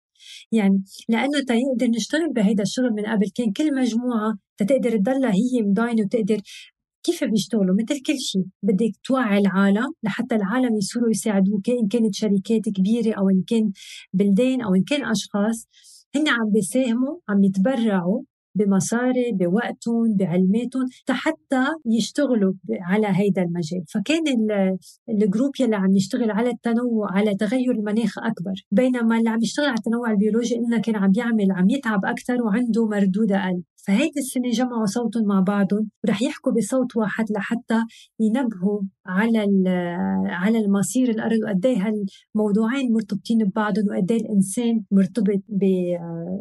يعني 0.51 0.83
لأنه 1.09 1.39
تيقدر 1.47 1.87
نشتغل 1.97 2.33
بهيدا 2.33 2.63
الشغل 2.63 2.91
من 2.93 3.05
قبل 3.05 3.29
كان 3.35 3.51
كل 3.53 3.75
مجموعة 3.75 4.37
تقدر 4.57 4.97
تضلها 4.97 5.31
هي 5.33 5.61
مضاينة 5.63 6.03
وتقدر 6.03 6.41
كيف 7.03 7.23
بيشتغلوا؟ 7.23 7.75
مثل 7.83 8.01
كل 8.03 8.19
شيء 8.19 8.43
بدك 8.63 8.91
توعي 9.03 9.37
العالم 9.39 9.93
لحتى 10.03 10.35
العالم 10.35 10.77
يصيروا 10.77 11.09
يساعدوك 11.09 11.69
إن 11.69 11.87
كانت 11.87 12.15
شركات 12.15 12.61
كبيرة 12.75 13.13
أو 13.19 13.29
إن 13.29 13.43
كان 13.47 13.71
بلدان 14.13 14.61
أو 14.61 14.75
إن 14.75 14.83
كان 14.83 15.05
أشخاص 15.05 15.67
هن 16.15 16.27
عم 16.29 16.51
بيساهموا 16.53 17.17
عم 17.29 17.43
يتبرعوا 17.43 18.21
بمصاري 18.55 19.31
بوقتهم 19.31 20.15
بعلماتهم 20.15 20.85
حتى 21.09 21.65
يشتغلوا 21.85 22.53
على 22.81 23.07
هيدا 23.07 23.41
المجال. 23.41 23.83
فكان 23.93 24.23
ال 25.09 25.16
group 25.16 25.51
يلي 25.59 25.75
عم 25.75 25.95
يشتغل 25.95 26.31
على 26.31 26.49
التنوع 26.49 27.11
على 27.11 27.35
تغير 27.35 27.71
المناخ 27.71 28.17
أكبر. 28.17 28.53
بينما 28.71 29.17
اللي 29.17 29.29
عم 29.29 29.39
يشتغل 29.41 29.65
على 29.65 29.77
التنوع 29.77 30.11
البيولوجي 30.11 30.55
قلنا 30.55 30.77
كان 30.77 30.95
عم 30.95 31.11
يعمل 31.17 31.51
عم 31.51 31.69
يتعب 31.69 32.05
أكثر 32.05 32.43
وعنده 32.43 32.87
مردود 32.87 33.31
أقل. 33.31 33.63
فهيدي 33.87 34.19
السنة 34.19 34.49
جمعوا 34.49 34.85
صوتهم 34.85 35.23
مع 35.25 35.39
بعضهم 35.39 35.89
ورح 36.03 36.21
يحكوا 36.21 36.51
بصوت 36.51 36.95
واحد 36.95 37.25
لحتى 37.31 37.83
ينبهوا 38.19 38.81
على 39.05 39.39
على 40.25 40.57
المصير 40.57 41.09
الأرض 41.09 41.39
وقد 41.43 41.65
إيه 41.65 41.77
هالموضوعين 41.77 42.93
مرتبطين 42.93 43.37
ببعضهم 43.37 43.85
وقد 43.89 44.11
إيه 44.11 44.21
الإنسان 44.21 44.83
مرتبط 44.91 45.41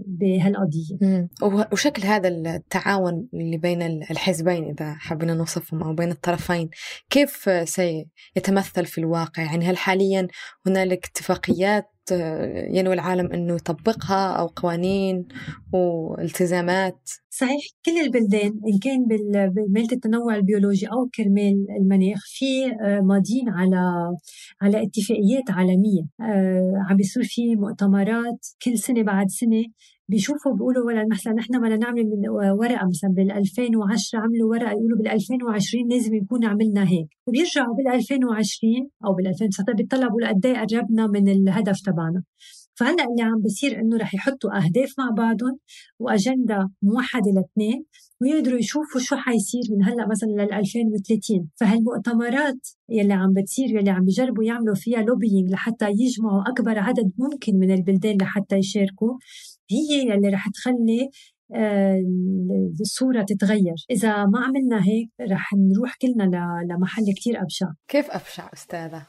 بهالقضية 0.07 1.29
وشكل 1.73 2.03
هذا 2.03 2.29
التعاون 2.29 3.29
اللي 3.35 3.57
بين 3.57 3.83
الحزبين 3.83 4.65
إذا 4.65 4.95
حبينا 4.95 5.35
نوصفهم 5.35 5.83
أو 5.83 5.95
بين 5.95 6.11
الطرفين 6.11 6.71
كيف 7.11 7.51
سيتمثل 7.65 8.87
في 8.87 8.99
الواقع؟ 8.99 9.43
يعني 9.43 9.65
هل 9.65 9.77
حاليا 9.77 10.29
هنالك 10.67 11.07
اتفاقيات 11.07 11.91
ينوي 12.71 12.95
العالم 12.95 13.33
أنه 13.33 13.55
يطبقها 13.55 14.33
أو 14.33 14.47
قوانين 14.47 15.29
والتزامات. 15.73 17.11
صحيح 17.31 17.61
كل 17.87 17.99
البلدان 18.01 18.61
إن 18.69 18.79
كان 18.83 19.07
بميلة 19.49 19.89
التنوع 19.93 20.35
البيولوجي 20.35 20.87
أو 20.87 21.09
كرمال 21.15 21.67
المناخ 21.81 22.21
في 22.27 22.67
آه، 22.83 23.01
ماضيين 23.01 23.49
على 23.49 23.77
على 24.63 24.83
اتفاقيات 24.83 25.51
عالمية 25.51 26.03
آه، 26.21 26.73
عم 26.91 26.97
بيصير 26.97 27.23
في 27.25 27.57
مؤتمرات 27.57 28.47
كل 28.63 28.79
سنة 28.79 29.03
بعد 29.03 29.29
سنة 29.29 29.65
بيشوفوا 30.09 30.53
بيقولوا 30.53 30.87
ولا 30.87 31.07
مثلا 31.13 31.33
نحن 31.33 31.61
بدنا 31.61 31.77
نعمل 31.77 32.05
من 32.05 32.29
ورقة 32.29 32.89
مثلا 32.89 33.11
بال 33.11 33.33
2010 33.33 34.19
عملوا 34.19 34.51
ورقة 34.51 34.71
يقولوا 34.71 34.99
بال 34.99 35.09
2020 35.09 35.89
لازم 35.89 36.15
نكون 36.15 36.45
عملنا 36.45 36.89
هيك. 36.89 37.09
وبيرجعوا 37.27 37.75
بال 37.75 37.89
2020 37.89 38.89
أو 39.05 39.13
بال 39.15 39.27
2019 39.29 39.77
بيطلعوا 39.77 40.05
بيقولوا 40.05 40.29
قد 40.29 40.47
إيه 40.47 40.59
قربنا 40.59 41.07
من 41.07 41.29
الهدف 41.29 41.81
تبعنا. 41.81 42.23
فهلأ 42.75 43.05
اللي 43.05 43.23
عم 43.23 43.41
بيصير 43.43 43.81
إنه 43.81 43.97
رح 43.97 44.15
يحطوا 44.15 44.57
أهداف 44.57 44.95
مع 44.99 45.11
بعضهم 45.17 45.59
وأجندة 45.99 46.71
موحدة 46.83 47.31
لاثنين 47.31 47.85
ويقدروا 48.21 48.59
يشوفوا 48.59 49.01
شو 49.01 49.17
حيصير 49.17 49.61
من 49.71 49.85
هلأ 49.85 50.09
مثلا 50.09 50.29
لل 50.29 50.53
2030 50.53 51.49
فهالمؤتمرات 51.57 52.69
يلي 52.89 53.13
عم 53.13 53.33
بتصير 53.33 53.69
يلي 53.77 53.91
عم 53.91 54.05
بيجربوا 54.05 54.45
يعملوا 54.45 54.75
فيها 54.75 55.03
لوبينج 55.03 55.51
لحتى 55.51 55.87
يجمعوا 55.91 56.43
أكبر 56.51 56.79
عدد 56.79 57.13
ممكن 57.19 57.59
من 57.59 57.71
البلدان 57.71 58.17
لحتى 58.21 58.57
يشاركوا 58.57 59.19
هي 59.71 60.03
يلي 60.03 60.29
رح 60.29 60.49
تخلي 60.49 61.11
آه، 61.55 62.03
الصورة 62.81 63.23
تتغير. 63.23 63.75
إذا 63.91 64.25
ما 64.25 64.41
عملنا 64.41 64.85
هيك 64.85 65.11
رح 65.33 65.51
نروح 65.55 65.97
كلنا 66.03 66.65
لمحل 66.71 67.13
كتير 67.17 67.43
أبشع. 67.43 67.67
كيف 67.89 68.11
أبشع 68.11 68.51
أستاذة؟ 68.53 69.07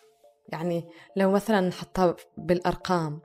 يعني 0.50 0.84
لو 1.16 1.32
مثلا 1.32 1.62
نحطها 1.62 2.16
بالأرقام 2.38 3.20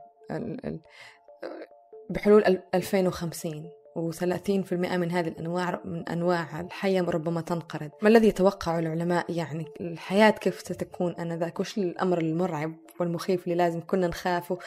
بحلول 2.09 2.59
2050 2.75 3.69
و30% 3.95 4.73
من 4.73 5.11
هذه 5.11 5.27
الأنواع 5.27 5.81
من 5.85 6.09
أنواع 6.09 6.61
الحياة 6.61 7.01
ربما 7.01 7.41
تنقرض. 7.41 7.89
ما 8.01 8.09
الذي 8.09 8.27
يتوقع 8.27 8.79
العلماء؟ 8.79 9.31
يعني 9.31 9.65
الحياة 9.81 10.31
كيف 10.31 10.59
ستكون 10.59 11.15
أنذاك؟ 11.15 11.59
وش 11.59 11.77
الأمر 11.77 12.17
المرعب 12.17 12.75
والمخيف 12.99 13.43
اللي 13.43 13.55
لازم 13.55 13.81
كنا 13.87 14.07
نخافه؟ 14.07 14.57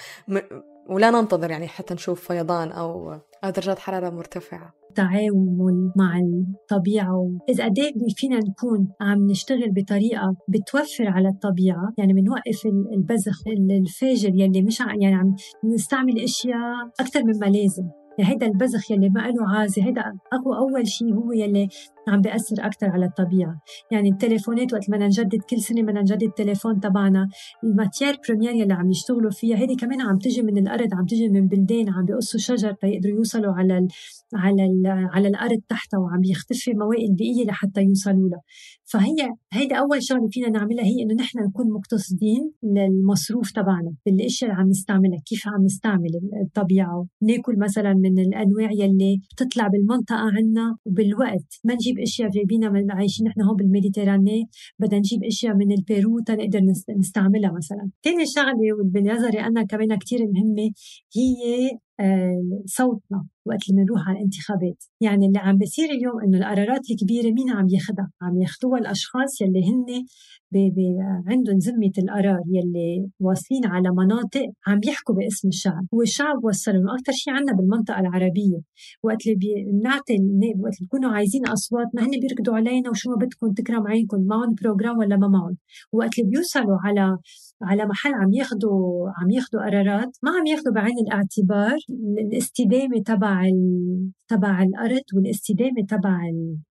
ولا 0.88 1.10
ننتظر 1.10 1.50
يعني 1.50 1.68
حتى 1.68 1.94
نشوف 1.94 2.28
فيضان 2.28 2.72
أو 2.72 3.20
درجات 3.44 3.78
حرارة 3.78 4.10
مرتفعة. 4.10 4.74
تعامل 4.94 5.92
مع 5.96 6.18
الطبيعة 6.18 7.30
إذا 7.48 7.64
قد 7.64 7.78
إيه 7.78 7.92
فينا 8.16 8.36
نكون 8.36 8.88
عم 9.00 9.26
نشتغل 9.30 9.72
بطريقة 9.72 10.36
بتوفر 10.48 11.08
على 11.08 11.28
الطبيعة 11.28 11.92
يعني 11.98 12.12
بنوقف 12.12 12.66
البذخ 12.96 13.42
الفاجر 13.70 14.28
يلي 14.34 14.62
مش 14.62 14.80
يعني 14.80 15.14
عم 15.14 15.34
نستعمل 15.64 16.22
أشياء 16.22 16.90
أكثر 17.00 17.22
مما 17.24 17.46
لازم. 17.46 17.88
يعني 18.18 18.30
هيدا 18.30 18.46
البذخ 18.46 18.90
يلي 18.90 19.08
ما 19.08 19.20
له 19.20 19.58
عازة 19.58 19.84
هيدا 19.84 20.02
أقوى 20.32 20.58
أول 20.58 20.86
شيء 20.88 21.14
هو 21.14 21.32
يلي 21.32 21.68
عم 22.08 22.20
بيأثر 22.20 22.56
أكثر 22.58 22.86
على 22.86 23.06
الطبيعة. 23.06 23.60
يعني 23.90 24.08
التليفونات 24.08 24.72
وقت 24.72 24.90
ما 24.90 25.06
نجدد 25.06 25.42
كل 25.50 25.60
سنة 25.60 25.82
ما 25.82 25.92
نجدد 25.92 26.22
التليفون 26.22 26.80
تبعنا 26.80 27.28
ال 27.64 27.70
matières 27.70 28.16
premières 28.28 28.50
يلي 28.50 28.74
عم 28.74 28.90
يشتغلوا 28.90 29.30
فيها 29.30 29.56
هيدي 29.56 29.74
كمان 29.74 30.00
عم 30.00 30.18
تجي 30.18 30.42
من 30.42 30.58
الأرض 30.58 30.94
عم 30.94 31.06
تجي 31.06 31.28
من 31.28 31.48
بلدان 31.48 31.88
عم 31.88 32.04
بيقصوا 32.04 32.40
شجر 32.40 32.72
تيقدروا 32.72 33.16
يوصلوا 33.16 33.52
على 33.52 33.78
ال 33.78 33.88
على 34.34 34.64
ال 34.64 34.86
على 34.86 35.28
الأرض 35.28 35.60
تحتها 35.68 35.98
وعم 35.98 36.24
يختفي 36.24 36.72
موائل 36.74 37.14
بيئية 37.14 37.44
لحتى 37.44 37.80
يوصلوا 37.82 38.28
لها. 38.28 38.42
فهي 38.84 39.28
هيدا 39.52 39.76
أول 39.76 40.02
شغلة 40.02 40.28
فينا 40.30 40.48
نعملها 40.48 40.84
هي 40.84 41.02
إنه 41.02 41.14
نحن 41.14 41.38
نكون 41.38 41.72
مقتصدين 41.72 42.52
للمصروف 42.62 43.50
تبعنا 43.50 43.92
بالأشياء 44.06 44.50
اللي 44.50 44.62
عم 44.62 44.68
نستعملها 44.68 45.18
كيف 45.26 45.48
عم 45.48 45.64
نستعمل 45.64 46.10
الطبيعة. 46.42 47.06
ناكل 47.22 47.58
مثلا 47.58 47.94
من 47.94 48.18
الأنواع 48.18 48.70
يلي 48.72 49.20
بتطلع 49.32 49.68
بالمنطقة 49.68 50.16
عنا 50.16 50.76
وبالوقت 50.86 51.60
ما 51.64 51.74
نجيب 51.74 51.97
أشياء 52.02 52.30
جايبينها 52.30 52.70
من 52.70 52.90
عايشين 52.90 53.26
نحن 53.26 53.42
هون 53.42 53.56
بال 53.56 53.69
Méditerranée 53.69 54.48
بدنا 54.78 54.98
نجيب 54.98 55.24
أشياء 55.24 55.54
من 55.54 55.72
البيرو 55.72 56.20
تنقدر 56.26 56.60
نستعملها 56.98 57.52
مثلا. 57.52 57.90
ثاني 58.04 58.26
شغلة 58.26 58.72
وبنظري 58.80 59.40
أنا 59.40 59.62
كمان 59.62 59.98
كثير 59.98 60.18
مهمة 60.20 60.70
هي 61.16 61.70
صوتنا 62.66 63.26
وقت 63.46 63.70
اللي 63.70 63.82
بنروح 63.82 64.08
على 64.08 64.18
الانتخابات. 64.18 64.84
يعني 65.00 65.26
اللي 65.26 65.38
عم 65.38 65.56
بيصير 65.58 65.90
اليوم 65.90 66.20
إنه 66.24 66.38
القرارات 66.38 66.90
الكبيرة 66.90 67.30
مين 67.32 67.50
عم 67.50 67.66
ياخذها 67.68 68.10
عم 68.22 68.40
ياخذوها 68.42 68.80
الأشخاص 68.80 69.40
يلي 69.40 69.60
هن 69.70 69.84
بي 70.52 70.70
بي 70.70 70.96
عندهم 71.26 71.58
ذمة 71.58 71.92
القرار 71.98 72.42
يلي 72.46 73.08
واصلين 73.20 73.66
على 73.66 73.90
مناطق 73.90 74.46
عم 74.66 74.80
يحكوا 74.84 75.14
باسم 75.14 75.48
الشعب. 75.48 75.86
والشعب 75.92 76.44
وصلهم 76.44 76.88
أكثر 76.88 77.12
شيء 77.12 77.34
عندنا 77.34 77.56
بالمنطقة 77.56 78.00
العربية. 78.00 78.60
وقت 79.02 79.26
اللي 79.26 79.38
بنعطي 79.72 80.14
وقت 80.58 80.74
اللي 80.74 80.78
بيكونوا 80.80 81.10
عايزين 81.10 81.46
اصواتنا 81.46 82.02
هن 82.02 82.10
بيركضوا 82.20 82.54
علينا 82.54 82.90
وشو 82.90 83.10
ما 83.10 83.16
بدكم 83.16 83.52
تكرم 83.52 83.86
عينكم 83.86 84.26
معهم 84.26 84.54
بروجرام 84.62 84.98
ولا 84.98 85.16
ما 85.16 85.28
معهم 85.28 85.56
وقت 85.92 86.18
اللي 86.18 86.30
بيوصلوا 86.30 86.78
على 86.84 87.18
على 87.62 87.86
محل 87.86 88.14
عم 88.14 88.32
ياخذوا 88.32 89.08
عم 89.08 89.30
ياخذوا 89.30 89.62
قرارات. 89.62 90.16
ما 90.22 90.30
عم 90.30 90.46
ياخذوا 90.46 90.74
بعين 90.74 90.98
الاعتبار. 91.06 91.78
الاستدامة 92.18 93.02
تبع 93.06 93.42
تبع 94.28 94.62
الأرض 94.62 95.02
والاستدامة 95.14 95.82
تبع 95.88 96.18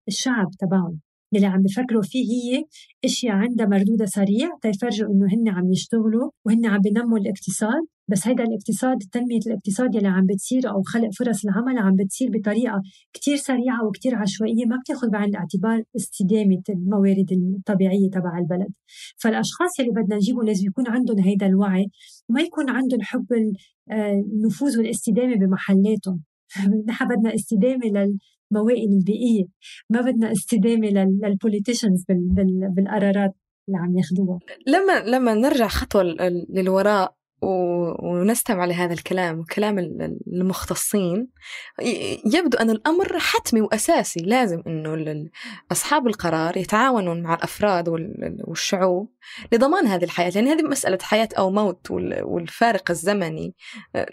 الشعب 0.08 0.50
تبعهم. 0.60 1.00
اللي 1.36 1.48
عم 1.48 1.62
بفكروا 1.62 2.02
فيه 2.02 2.26
هي 2.34 2.64
إشياء 3.06 3.36
عندها 3.36 3.66
مردودها 3.66 4.06
سريع 4.06 4.50
تيفرجوا 4.62 5.08
إنه 5.10 5.26
هن 5.34 5.50
عم 5.50 5.72
يشتغلوا 5.72 6.32
وهن 6.46 6.66
عم 6.66 6.80
بنموا 6.80 7.18
الاقتصاد 7.18 7.84
بس 8.10 8.28
هيدا 8.28 8.44
الاقتصاد 8.44 8.98
تنمية 9.12 9.40
الاقتصاد 9.48 9.96
يلي 9.96 10.08
عم 10.08 10.26
بتصير 10.26 10.70
أو 10.70 10.82
خلق 10.84 11.10
فرص 11.20 11.46
العمل 11.46 11.78
عم 11.78 11.96
بتصير 11.96 12.30
بطريقة 12.32 12.82
كتير 13.14 13.36
سريعة 13.36 13.88
وكتير 13.88 14.16
عشوائية 14.16 14.66
ما 14.66 14.78
بتاخذ 14.78 15.10
بعين 15.10 15.30
الاعتبار 15.30 15.84
استدامة 15.96 16.62
الموارد 16.70 17.32
الطبيعية 17.32 18.10
تبع 18.10 18.38
البلد. 18.40 18.70
فالأشخاص 19.18 19.80
يلي 19.80 19.90
بدنا 19.90 20.16
نجيبهم 20.16 20.46
لازم 20.46 20.68
يكون 20.68 20.88
عندهم 20.88 21.20
هيدا 21.20 21.46
الوعي 21.48 21.86
وما 22.30 22.42
يكون 22.42 22.70
عندهم 22.70 23.02
حب 23.02 23.28
آه، 23.92 24.24
النفوذ 24.34 24.78
والاستدامة 24.78 25.36
بمحلاتهم. 25.36 26.24
نحن 26.88 27.08
بدنا 27.08 27.36
استدامة 27.36 28.18
للموائل 28.52 28.90
البيئية 28.90 29.46
ما 29.90 30.02
بدنا 30.02 30.32
استدامة 30.32 30.88
للبوليتيشنز 30.88 32.06
بالقرارات 32.76 33.36
اللي 33.68 33.80
عم 33.80 33.98
ياخذوها 33.98 34.40
لما 34.68 35.18
لما 35.18 35.34
نرجع 35.34 35.68
خطوة 35.68 36.04
للوراء 36.50 37.17
ونستمع 37.42 38.66
لهذا 38.66 38.94
الكلام 38.94 39.40
وكلام 39.40 39.80
المختصين. 40.28 41.28
يبدو 42.26 42.58
أن 42.58 42.70
الأمر 42.70 43.20
حتمي 43.20 43.62
وأساسي. 43.62 44.20
لازم 44.20 44.64
أنه 44.68 45.30
أصحاب 45.72 46.08
القرار 46.08 46.58
يتعاونوا 46.58 47.14
مع 47.14 47.34
الأفراد 47.34 47.90
والشعوب 48.48 49.12
لضمان 49.52 49.88
هذه 49.88 50.04
الحياة. 50.04 50.30
لأن 50.30 50.48
هذه 50.48 50.64
مسألة 50.64 50.98
حياة 51.02 51.30
أو 51.38 51.52
موت 51.52 51.92
والفارق 51.92 52.92
الزمني 52.92 53.56
آه، 53.96 54.08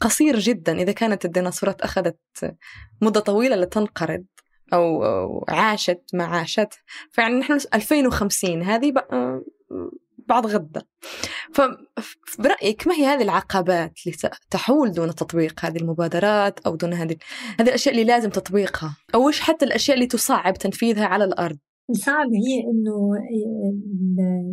قصير 0.00 0.38
جدا. 0.38 0.82
إذا 0.82 0.92
كانت 0.92 1.24
الديناصورات 1.24 1.80
أخذت 1.82 2.18
مدة 3.02 3.20
طويلة 3.20 3.56
لتنقرض 3.56 4.24
أو 4.72 5.44
عاشت 5.48 6.02
ما 6.14 6.24
عاشت 6.24 6.74
فيعني 7.10 7.38
نحن 7.38 7.58
2050 7.74 8.62
هذه 8.62 8.92
بعد 10.28 10.46
غدة. 10.46 10.86
فبرأيك 12.40 12.86
ما 12.86 12.94
هي 12.94 13.06
هذه 13.06 13.22
العقبات 13.22 13.98
اللي 14.06 14.16
تحول 14.50 14.92
دون 14.92 15.14
تطبيق 15.14 15.64
هذه 15.64 15.76
المبادرات 15.76 16.60
أو 16.60 16.76
دون 16.76 16.94
هذه 16.94 17.16
هذه 17.60 17.68
الأشياء 17.68 17.94
اللي 17.94 18.04
لازم 18.04 18.30
تطبيقها؟ 18.30 18.96
أو 19.14 19.28
إيش 19.28 19.40
حتى 19.40 19.64
الأشياء 19.64 19.96
اللي 19.96 20.06
تصعب 20.06 20.54
تنفيذها 20.54 21.06
على 21.06 21.24
الأرض؟ 21.24 21.58
الصعب 21.90 22.26
هي 22.46 22.60
إنه 22.70 23.12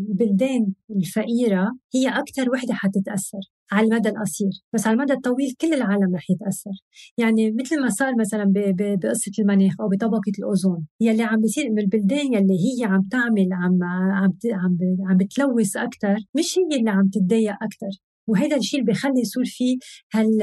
البلدان 0.09 0.73
الفقيرة 0.95 1.71
هي 1.95 2.09
أكثر 2.09 2.49
وحدة 2.51 2.73
حتتأثر 2.73 3.39
على 3.71 3.87
المدى 3.87 4.09
القصير 4.09 4.49
بس 4.73 4.87
على 4.87 4.93
المدى 4.93 5.13
الطويل 5.13 5.51
كل 5.61 5.73
العالم 5.73 6.15
رح 6.15 6.29
يتأثر. 6.29 6.71
يعني 7.17 7.51
مثل 7.51 7.81
ما 7.81 7.89
صار 7.89 8.13
مثلا 8.19 8.53
بقصة 8.55 9.31
المناخ 9.39 9.73
أو 9.81 9.87
بطبقة 9.89 10.31
الأوزون 10.39 10.85
يلي 11.01 11.23
عم 11.23 11.41
بيصير 11.41 11.67
إنه 11.67 11.81
البلدان 11.81 12.33
يلي 12.33 12.57
هي 12.65 12.85
عم 12.85 13.01
تعمل 13.11 13.49
عم 13.51 13.83
عم 13.83 14.31
عم, 14.53 14.77
عم 15.09 15.17
بتلوث 15.17 15.77
أكثر 15.77 16.15
مش 16.37 16.59
هي 16.59 16.79
اللي 16.79 16.89
عم 16.89 17.09
تتضايق 17.13 17.53
أكثر 17.53 18.01
وهذا 18.27 18.57
الشيء 18.57 18.79
اللي 18.79 18.91
بخلي 18.91 19.19
يصير 19.21 19.45
فيه 19.45 19.77
هال 20.13 20.41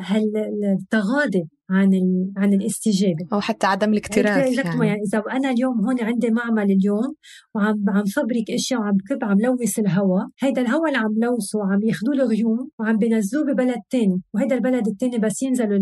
هالتغاضي 0.00 1.48
عن 1.70 1.90
عن 2.36 2.52
الاستجابة. 2.52 3.26
أو 3.32 3.40
حتى 3.40 3.66
عدم 3.66 3.92
الاكتراث 3.92 4.58
يعني. 4.58 4.86
يعني. 4.86 5.00
إذا 5.02 5.22
أنا 5.32 5.50
اليوم 5.50 5.86
هون 5.86 6.00
عندي 6.00 6.30
معمل 6.30 6.70
اليوم 6.70 7.14
وعم 7.54 7.84
عم 7.88 8.04
فبرك 8.04 8.50
أشياء 8.50 8.80
وعم 8.80 8.92
بكب 8.92 9.24
عم 9.24 9.40
لوث 9.40 9.78
الهواء 9.78 10.26
هيدا 10.42 10.62
الهواء 10.62 10.88
اللي 10.88 10.98
عم 10.98 11.14
لوثه 11.22 11.58
وعم 11.58 11.82
ياخذوا 11.82 12.14
له 12.14 12.24
غيوم 12.24 12.70
وعم 12.78 12.96
بينزلوه 12.96 13.44
ببلد 13.44 13.80
تاني 13.90 14.22
وهيدا 14.34 14.54
البلد 14.56 14.88
التاني 14.88 15.18
بس 15.18 15.42
ينزل 15.42 15.72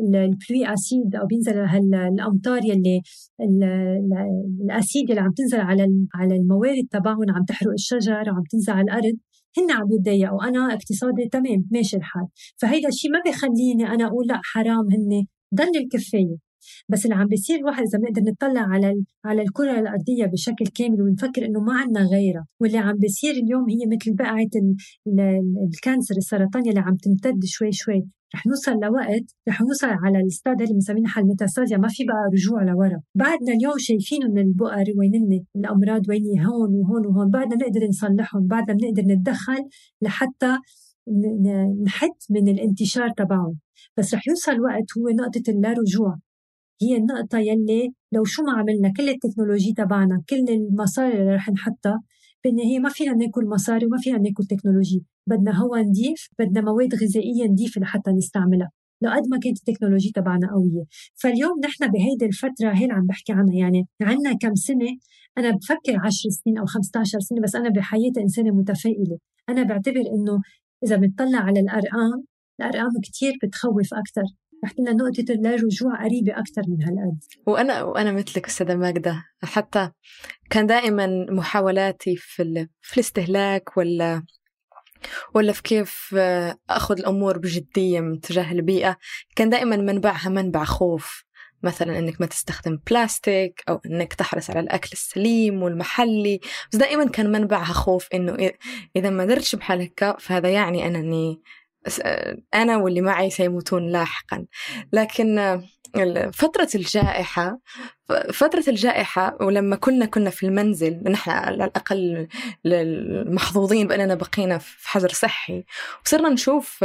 البلوي 0.00 0.72
أسيد 0.74 1.16
أو 1.16 1.26
بينزل 1.26 1.58
الأمطار 1.94 2.64
يلي 2.64 3.02
الأسيد 4.64 5.10
اللي 5.10 5.20
عم 5.20 5.32
تنزل 5.32 5.60
على 5.60 5.86
على 6.14 6.36
الموارد 6.36 6.86
تبعهم 6.90 7.30
عم 7.30 7.44
تحرق 7.44 7.72
الشجر 7.72 8.30
وعم 8.32 8.42
تنزل 8.50 8.72
على 8.72 8.82
الأرض 8.82 9.16
هن 9.58 9.70
عم 9.70 9.92
يتضايقوا. 9.92 10.48
أنا 10.48 10.74
اقتصادي 10.74 11.28
تمام 11.32 11.66
ماشي 11.70 11.96
الحال. 11.96 12.26
فهيدا 12.56 12.88
الشيء 12.88 13.10
ما 13.10 13.18
بخليني 13.26 13.86
أنا 13.94 14.06
أقول 14.06 14.26
لأ 14.26 14.40
حرام 14.44 14.86
هن 14.92 15.25
ضل 15.54 15.76
الكفاية. 15.76 16.36
بس 16.88 17.04
اللي 17.04 17.16
عم 17.16 17.26
بيصير 17.26 17.56
الواحد 17.58 17.82
إذا 17.82 17.98
بنقدر 17.98 18.22
نطلع 18.30 18.60
على 18.60 18.94
على 19.24 19.42
الكرة 19.42 19.78
الأرضية 19.80 20.26
بشكل 20.26 20.66
كامل 20.74 21.02
ونفكر 21.02 21.44
إنه 21.46 21.60
ما 21.60 21.74
عندنا 21.74 22.04
غيرها. 22.04 22.46
واللي 22.60 22.78
عم 22.78 22.96
بيصير 22.98 23.30
اليوم 23.30 23.70
هي 23.70 23.86
مثل 23.86 24.14
بقعة 24.14 24.50
الكانسر 25.72 26.16
السرطان 26.16 26.68
اللي 26.68 26.80
عم 26.80 26.96
تمتد 26.96 27.44
شوي 27.44 27.72
شوي. 27.72 28.06
رح 28.34 28.46
نوصل 28.46 28.72
لوقت 28.72 29.24
رح 29.48 29.60
نوصل 29.60 29.86
على 29.86 30.18
الاستاد 30.18 30.62
اللي 30.62 30.74
بنسميه 30.74 31.06
ال 31.06 31.24
métastase 31.24 31.63
يلي 31.63 31.76
ما 31.76 31.88
في 31.88 32.04
بقى 32.04 32.30
رجوع 32.32 32.62
لورا. 32.62 33.00
بعدنا 33.14 33.52
اليوم 33.52 33.78
شايفين 33.78 34.22
انه 34.22 34.40
البؤر 34.40 34.84
وين 34.96 35.44
الأمراض 35.56 36.08
وين 36.08 36.40
هون 36.40 36.74
وهون 36.74 37.06
وهون. 37.06 37.30
بعدنا 37.30 37.56
بنقدر 37.56 37.86
نصلحهم. 37.88 38.46
بعدنا 38.46 38.76
بنقدر 38.76 39.02
نتدخل 39.02 39.68
لحتى 40.02 40.56
نحد 41.86 42.10
من 42.30 42.48
الانتشار 42.48 43.10
تبعهم. 43.16 43.58
بس 43.98 44.14
رح 44.14 44.28
يوصل 44.28 44.60
وقت 44.60 44.98
هو 44.98 45.08
نقطة 45.08 45.50
اللا 45.50 45.72
رجوع 45.72 46.18
هي 46.82 46.96
النقطة 46.96 47.38
يلي 47.38 47.92
لو 48.12 48.24
شو 48.24 48.42
ما 48.42 48.52
عملنا 48.52 48.92
كل 48.96 49.08
ال 49.08 49.14
technology 49.14 49.72
تبعنا 49.72 50.22
كل 50.30 50.44
المصاري 50.48 51.20
اللي 51.20 51.34
رح 51.34 51.48
نحطها 51.50 52.02
بالنهاية 52.44 52.78
ما 52.78 52.88
فينا 52.88 53.12
ناكل 53.12 53.46
مصاري 53.46 53.86
وما 53.86 53.98
فينا 53.98 54.18
ناكل 54.18 54.44
technology. 54.44 55.04
بدنا 55.26 55.62
هواء 55.62 55.80
نضيف 55.82 56.28
بدنا 56.38 56.60
مواد 56.60 56.94
غذائية 56.94 57.44
نضيفة 57.50 57.80
لحتى 57.80 58.10
نستعملها. 58.10 58.70
لو 59.02 59.10
قد 59.10 59.22
ما 59.30 59.38
كانت 59.42 59.58
التكنولوجيا 59.58 60.10
تبعنا 60.14 60.50
قوية. 60.52 60.84
فاليوم 61.14 61.60
نحن 61.64 61.90
بهيدي 61.90 62.26
الفترة 62.26 62.70
هي 62.74 62.82
اللي 62.82 62.94
عم 62.94 63.06
بحكي 63.06 63.32
عنها. 63.32 63.54
يعني 63.54 63.86
عنا 64.02 64.32
كم 64.40 64.54
سنة؟ 64.54 64.90
أنا 65.38 65.50
بفكر 65.50 65.96
10 66.04 66.30
سنين 66.30 66.58
أو 66.58 66.66
15 66.66 67.18
سنة 67.20 67.40
بس 67.42 67.54
أنا 67.54 67.68
بحياتي 67.70 68.20
إنسانة 68.20 68.50
متفائلة. 68.50 69.18
أنا 69.48 69.62
بعتبر 69.62 70.00
إنه 70.00 70.40
إذا 70.84 70.96
بنطلع 70.96 71.38
على 71.38 71.60
الأرقام 71.60 72.24
الأرقام 72.60 73.00
كتير 73.02 73.32
بتخوف 73.42 73.94
أكثر 73.94 74.22
رح 74.64 74.72
لنا 74.78 74.92
نقطة 74.92 75.32
اللا 75.32 75.50
رجوع 75.50 76.04
قريبة 76.04 76.32
أكثر 76.32 76.62
من 76.68 76.82
هالقد. 76.82 77.18
وأنا 77.46 77.82
وأنا 77.82 78.12
مثلك 78.12 78.46
أستاذة 78.46 78.74
ماجدة. 78.74 79.24
حتى 79.42 79.90
كان 80.50 80.66
دائما 80.66 81.26
محاولاتي 81.30 82.16
في, 82.16 82.66
في 82.80 82.94
الاستهلاك 82.94 83.76
ولا 83.76 84.22
ولا 85.34 85.52
في 85.52 85.62
كيف 85.62 86.14
أخذ 86.70 86.98
الأمور 86.98 87.38
بجدية 87.38 88.00
من 88.00 88.20
تجاه 88.20 88.52
البيئة 88.52 88.96
كان 89.36 89.50
دائما 89.50 89.76
منبعها 89.76 90.28
منبع 90.28 90.64
خوف. 90.64 91.26
مثلا 91.62 91.98
إنك 91.98 92.20
ما 92.20 92.26
تستخدم 92.26 92.78
بلاستيك 92.90 93.62
أو 93.68 93.80
إنك 93.86 94.14
تحرص 94.14 94.50
على 94.50 94.60
الأكل 94.60 94.88
السليم 94.92 95.62
والمحلي. 95.62 96.40
بس 96.72 96.78
دائما 96.78 97.08
كان 97.08 97.32
منبعها 97.32 97.72
خوف 97.72 98.08
إنه 98.14 98.50
إذا 98.96 99.10
ما 99.10 99.24
درتش 99.24 99.54
بحال 99.54 99.82
هكا 99.82 100.16
فهذا 100.18 100.48
يعني 100.48 100.86
أنني 100.86 101.40
أنا 102.54 102.76
واللي 102.76 103.00
معي 103.00 103.30
سيموتون 103.30 103.88
لاحقا. 103.88 104.46
لكن 104.92 105.60
فترة 106.32 106.68
الجائحة 106.74 107.60
فترة 108.32 108.64
الجائحة 108.68 109.36
ولما 109.40 109.76
كنا 109.76 110.06
كنا 110.06 110.30
في 110.30 110.46
المنزل 110.46 111.02
نحن 111.10 111.30
على 111.30 111.64
الأقل 111.64 112.28
المحظوظين 112.66 113.86
بأننا 113.86 114.14
بقينا 114.14 114.58
في 114.58 114.88
حجر 114.88 115.08
صحي. 115.08 115.64
وصرنا 116.06 116.28
نشوف 116.28 116.84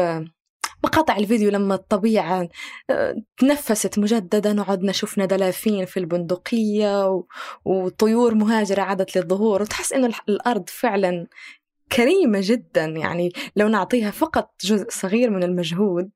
مقاطع 0.83 1.17
الفيديو 1.17 1.51
لما 1.51 1.75
الطبيعة 1.75 2.49
آه، 2.89 3.15
تنفست 3.37 3.99
مجددا 3.99 4.61
وعدنا 4.61 4.91
شفنا 4.91 5.25
دلافين 5.25 5.85
في 5.85 5.97
البندقية 5.97 7.23
وطيور 7.65 8.35
مهاجرة 8.35 8.81
عادت 8.81 9.17
للظهور. 9.17 9.61
وتحس 9.61 9.93
إنه 9.93 10.13
الأرض 10.29 10.69
فعلا 10.69 11.27
كريمة 11.95 12.39
جدا. 12.41 12.85
يعني 12.85 13.29
لو 13.55 13.67
نعطيها 13.67 14.11
فقط 14.11 14.53
جزء 14.63 14.85
صغير 14.89 15.29
من 15.29 15.43
المجهود 15.43 16.11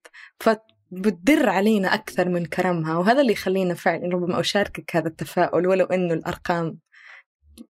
بتدر 0.91 1.49
علينا 1.49 1.93
أكثر 1.93 2.29
من 2.29 2.45
كرمها. 2.45 2.97
وهذا 2.97 3.21
اللي 3.21 3.31
يخلينا 3.31 3.73
فعلا 3.73 4.07
ربما 4.07 4.39
أشاركك 4.39 4.95
هذا 4.95 5.07
التفاؤل 5.07 5.67
ولو 5.67 5.85
أنه 5.85 6.13
الأرقام 6.13 6.79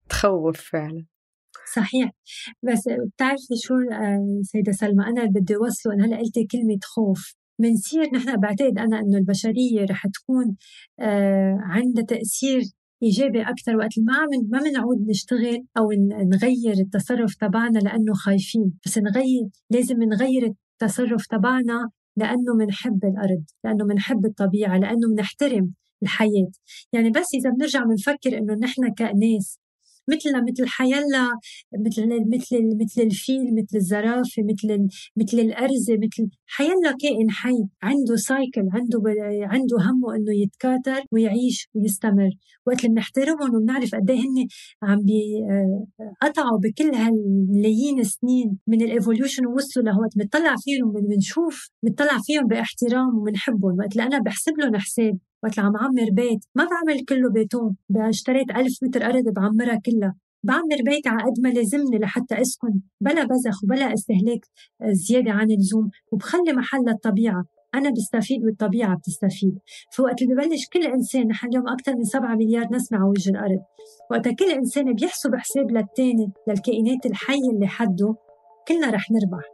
تخوف 0.08 0.60
فعلا. 0.60 1.04
صحيح. 1.74 2.10
بس 2.62 2.88
بتعرفي 3.06 3.54
شو 3.62 3.74
آه، 3.74 4.40
سيدة 4.42 4.72
سلمى 4.72 5.04
أنا 5.06 5.24
بدي 5.24 5.56
أوصله 5.56 5.94
أنا 5.94 6.06
هلا 6.06 6.16
قلتي 6.16 6.46
كلمة 6.52 6.78
خوف. 6.82 7.34
بنصير 7.58 8.06
نحن 8.14 8.40
بعتقد 8.40 8.78
أنا 8.78 9.00
إنه 9.00 9.18
البشرية 9.18 9.84
رح 9.90 10.06
تكون 10.06 10.56
آه، 11.00 11.58
عندها 11.60 12.04
تأثير 12.04 12.60
إيجابي 13.04 13.42
أكثر 13.42 13.76
وقت 13.76 13.98
ما 13.98 14.16
عم 14.16 14.28
ما 14.50 14.58
بنعود 14.58 15.08
نشتغل 15.08 15.64
أو 15.78 15.88
نغير 16.32 16.74
التصرف 16.84 17.34
تبعنا 17.34 17.78
لأنه 17.78 18.14
خايفين. 18.14 18.72
بس 18.86 18.98
نغير 18.98 19.48
لازم 19.70 20.02
نغير 20.02 20.52
التصرف 20.82 21.26
تبعنا 21.26 21.90
لأنه 22.16 22.56
بنحب 22.58 23.04
الأرض 23.04 23.44
لأنه 23.64 23.84
بنحب 23.84 24.26
الطبيعة 24.26 24.78
لأنه 24.78 25.14
بنحترم 25.16 25.72
الحياة. 26.02 26.50
يعني 26.92 27.10
بس 27.10 27.26
إذا 27.34 27.50
بنرجع 27.50 27.84
بنفكر 27.84 28.38
إنه 28.38 28.54
نحن 28.54 28.94
كناس 28.98 29.58
مثلنا 30.08 30.42
مثل 30.50 30.66
حيالله 30.68 31.30
مثل 31.86 32.02
مثل 32.28 32.76
مثل 32.82 33.02
الفيل 33.02 33.54
مثل 33.54 33.76
الزرافة 33.76 34.42
مثل 34.42 34.88
مثل 35.16 35.38
الارزه 35.38 35.94
مثل 35.94 36.28
حيالله 36.46 36.96
كائن 37.00 37.30
حي. 37.30 37.56
عنده 37.82 38.16
cycle 38.16 38.68
عنده 38.72 39.02
عنده 39.42 39.76
همه 39.80 40.16
إنه 40.16 40.32
يتكاثر 40.42 41.02
ويعيش 41.12 41.68
ويستمر. 41.74 42.30
وقت 42.66 42.84
اللي 42.84 42.94
بنحترمهم 42.94 43.54
وبنعرف 43.54 43.94
قد 43.94 44.10
إيه 44.10 44.20
هن 44.20 44.46
عم 44.82 44.98
بيقطعوا 45.02 46.58
بكل 46.58 46.94
هالملايين 46.94 48.00
السنين 48.00 48.58
من 48.66 48.82
ال 48.82 48.89
evolution 48.89 49.46
ووصلوا 49.46 49.84
لهون. 49.86 50.16
بنطلع 50.16 50.54
فيهم 50.64 50.92
بنشوف 50.92 51.70
بنطلع 51.82 52.18
فيهم 52.22 52.46
باحترام 52.46 53.18
وبنحبهم. 53.18 53.78
وقت 53.78 53.92
اللي 53.92 54.02
أنا 54.02 54.18
بحسب 54.18 54.52
لهم 54.58 54.76
حساب. 54.76 55.18
وقت 55.44 55.58
عم 55.58 55.76
عمر 55.76 56.10
بيت 56.12 56.44
ما 56.54 56.64
بعمل 56.64 57.04
كله 57.04 57.30
بيتون 57.30 57.76
اشتريت 57.96 58.50
ألف 58.50 58.82
متر 58.82 59.04
أرض 59.04 59.24
بعمرها 59.36 59.80
كلها. 59.86 60.14
بعمر 60.42 60.82
بيت 60.84 61.06
على 61.06 61.22
قد 61.22 61.40
ما 61.42 61.48
لازمني 61.48 61.98
لحتى 61.98 62.40
أسكن 62.40 62.80
بلا 63.00 63.24
بزخ 63.24 63.64
وبلا 63.64 63.94
استهلاك 63.94 64.40
زيادة 64.84 65.30
عن 65.30 65.50
اللزوم 65.50 65.90
وبخلي 66.12 66.52
محل 66.52 66.78
للطبيعه 66.86 67.44
أنا 67.74 67.90
بستفيد 67.90 68.44
والطبيعة 68.44 68.96
بتستفيد. 68.96 69.58
فوقت 69.92 70.22
اللي 70.22 70.34
ببلش 70.34 70.68
كل 70.72 70.86
إنسان 70.86 71.28
نحن 71.28 71.48
اليوم 71.48 71.68
أكثر 71.68 71.96
من 71.96 72.04
7 72.04 72.34
مليار 72.34 72.66
نسمة 72.72 72.98
على 72.98 73.08
وجه 73.08 73.30
الأرض. 73.30 73.60
وقت 74.10 74.28
كل 74.28 74.50
إنسان 74.50 74.92
بيحسب 74.92 75.34
حساب 75.34 75.70
للتاني 75.70 76.32
للكائنات 76.48 77.06
الحية 77.06 77.50
اللي 77.54 77.66
حده 77.66 78.14
كلنا 78.68 78.90
رح 78.90 79.10
نربح. 79.10 79.53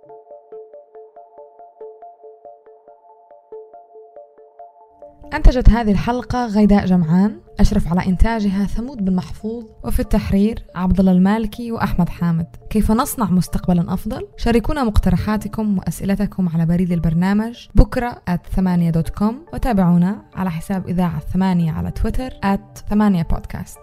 أنتجت 5.34 5.70
هذه 5.70 5.90
الحلقة 5.90 6.46
غيداء 6.46 6.86
جمعان 6.86 7.40
أشرف 7.60 7.88
على 7.88 8.06
إنتاجها 8.06 8.64
ثمود 8.64 9.04
بن 9.04 9.14
محفوظ 9.14 9.64
وفي 9.84 10.00
التحرير 10.00 10.64
عبد 10.74 11.00
الله 11.00 11.12
المالكي 11.12 11.72
وأحمد 11.72 12.08
حامد 12.08 12.46
كيف 12.70 12.92
نصنع 12.92 13.30
مستقبلا 13.30 13.94
أفضل؟ 13.94 14.28
شاركونا 14.36 14.84
مقترحاتكم 14.84 15.78
وأسئلتكم 15.78 16.48
على 16.48 16.66
بريد 16.66 16.92
البرنامج 16.92 17.66
بكرة 17.74 18.22
at 18.30 18.54
ثمانية 18.56 18.90
dot 18.90 19.08
com 19.08 19.46
وتابعونا 19.52 20.22
على 20.34 20.50
حساب 20.50 20.88
إذاعة 20.88 21.20
ثمانية 21.20 21.72
على 21.72 21.90
تويتر 21.90 22.30
at 22.30 22.88
ثمانية 22.90 23.22
بودكاست 23.22 23.78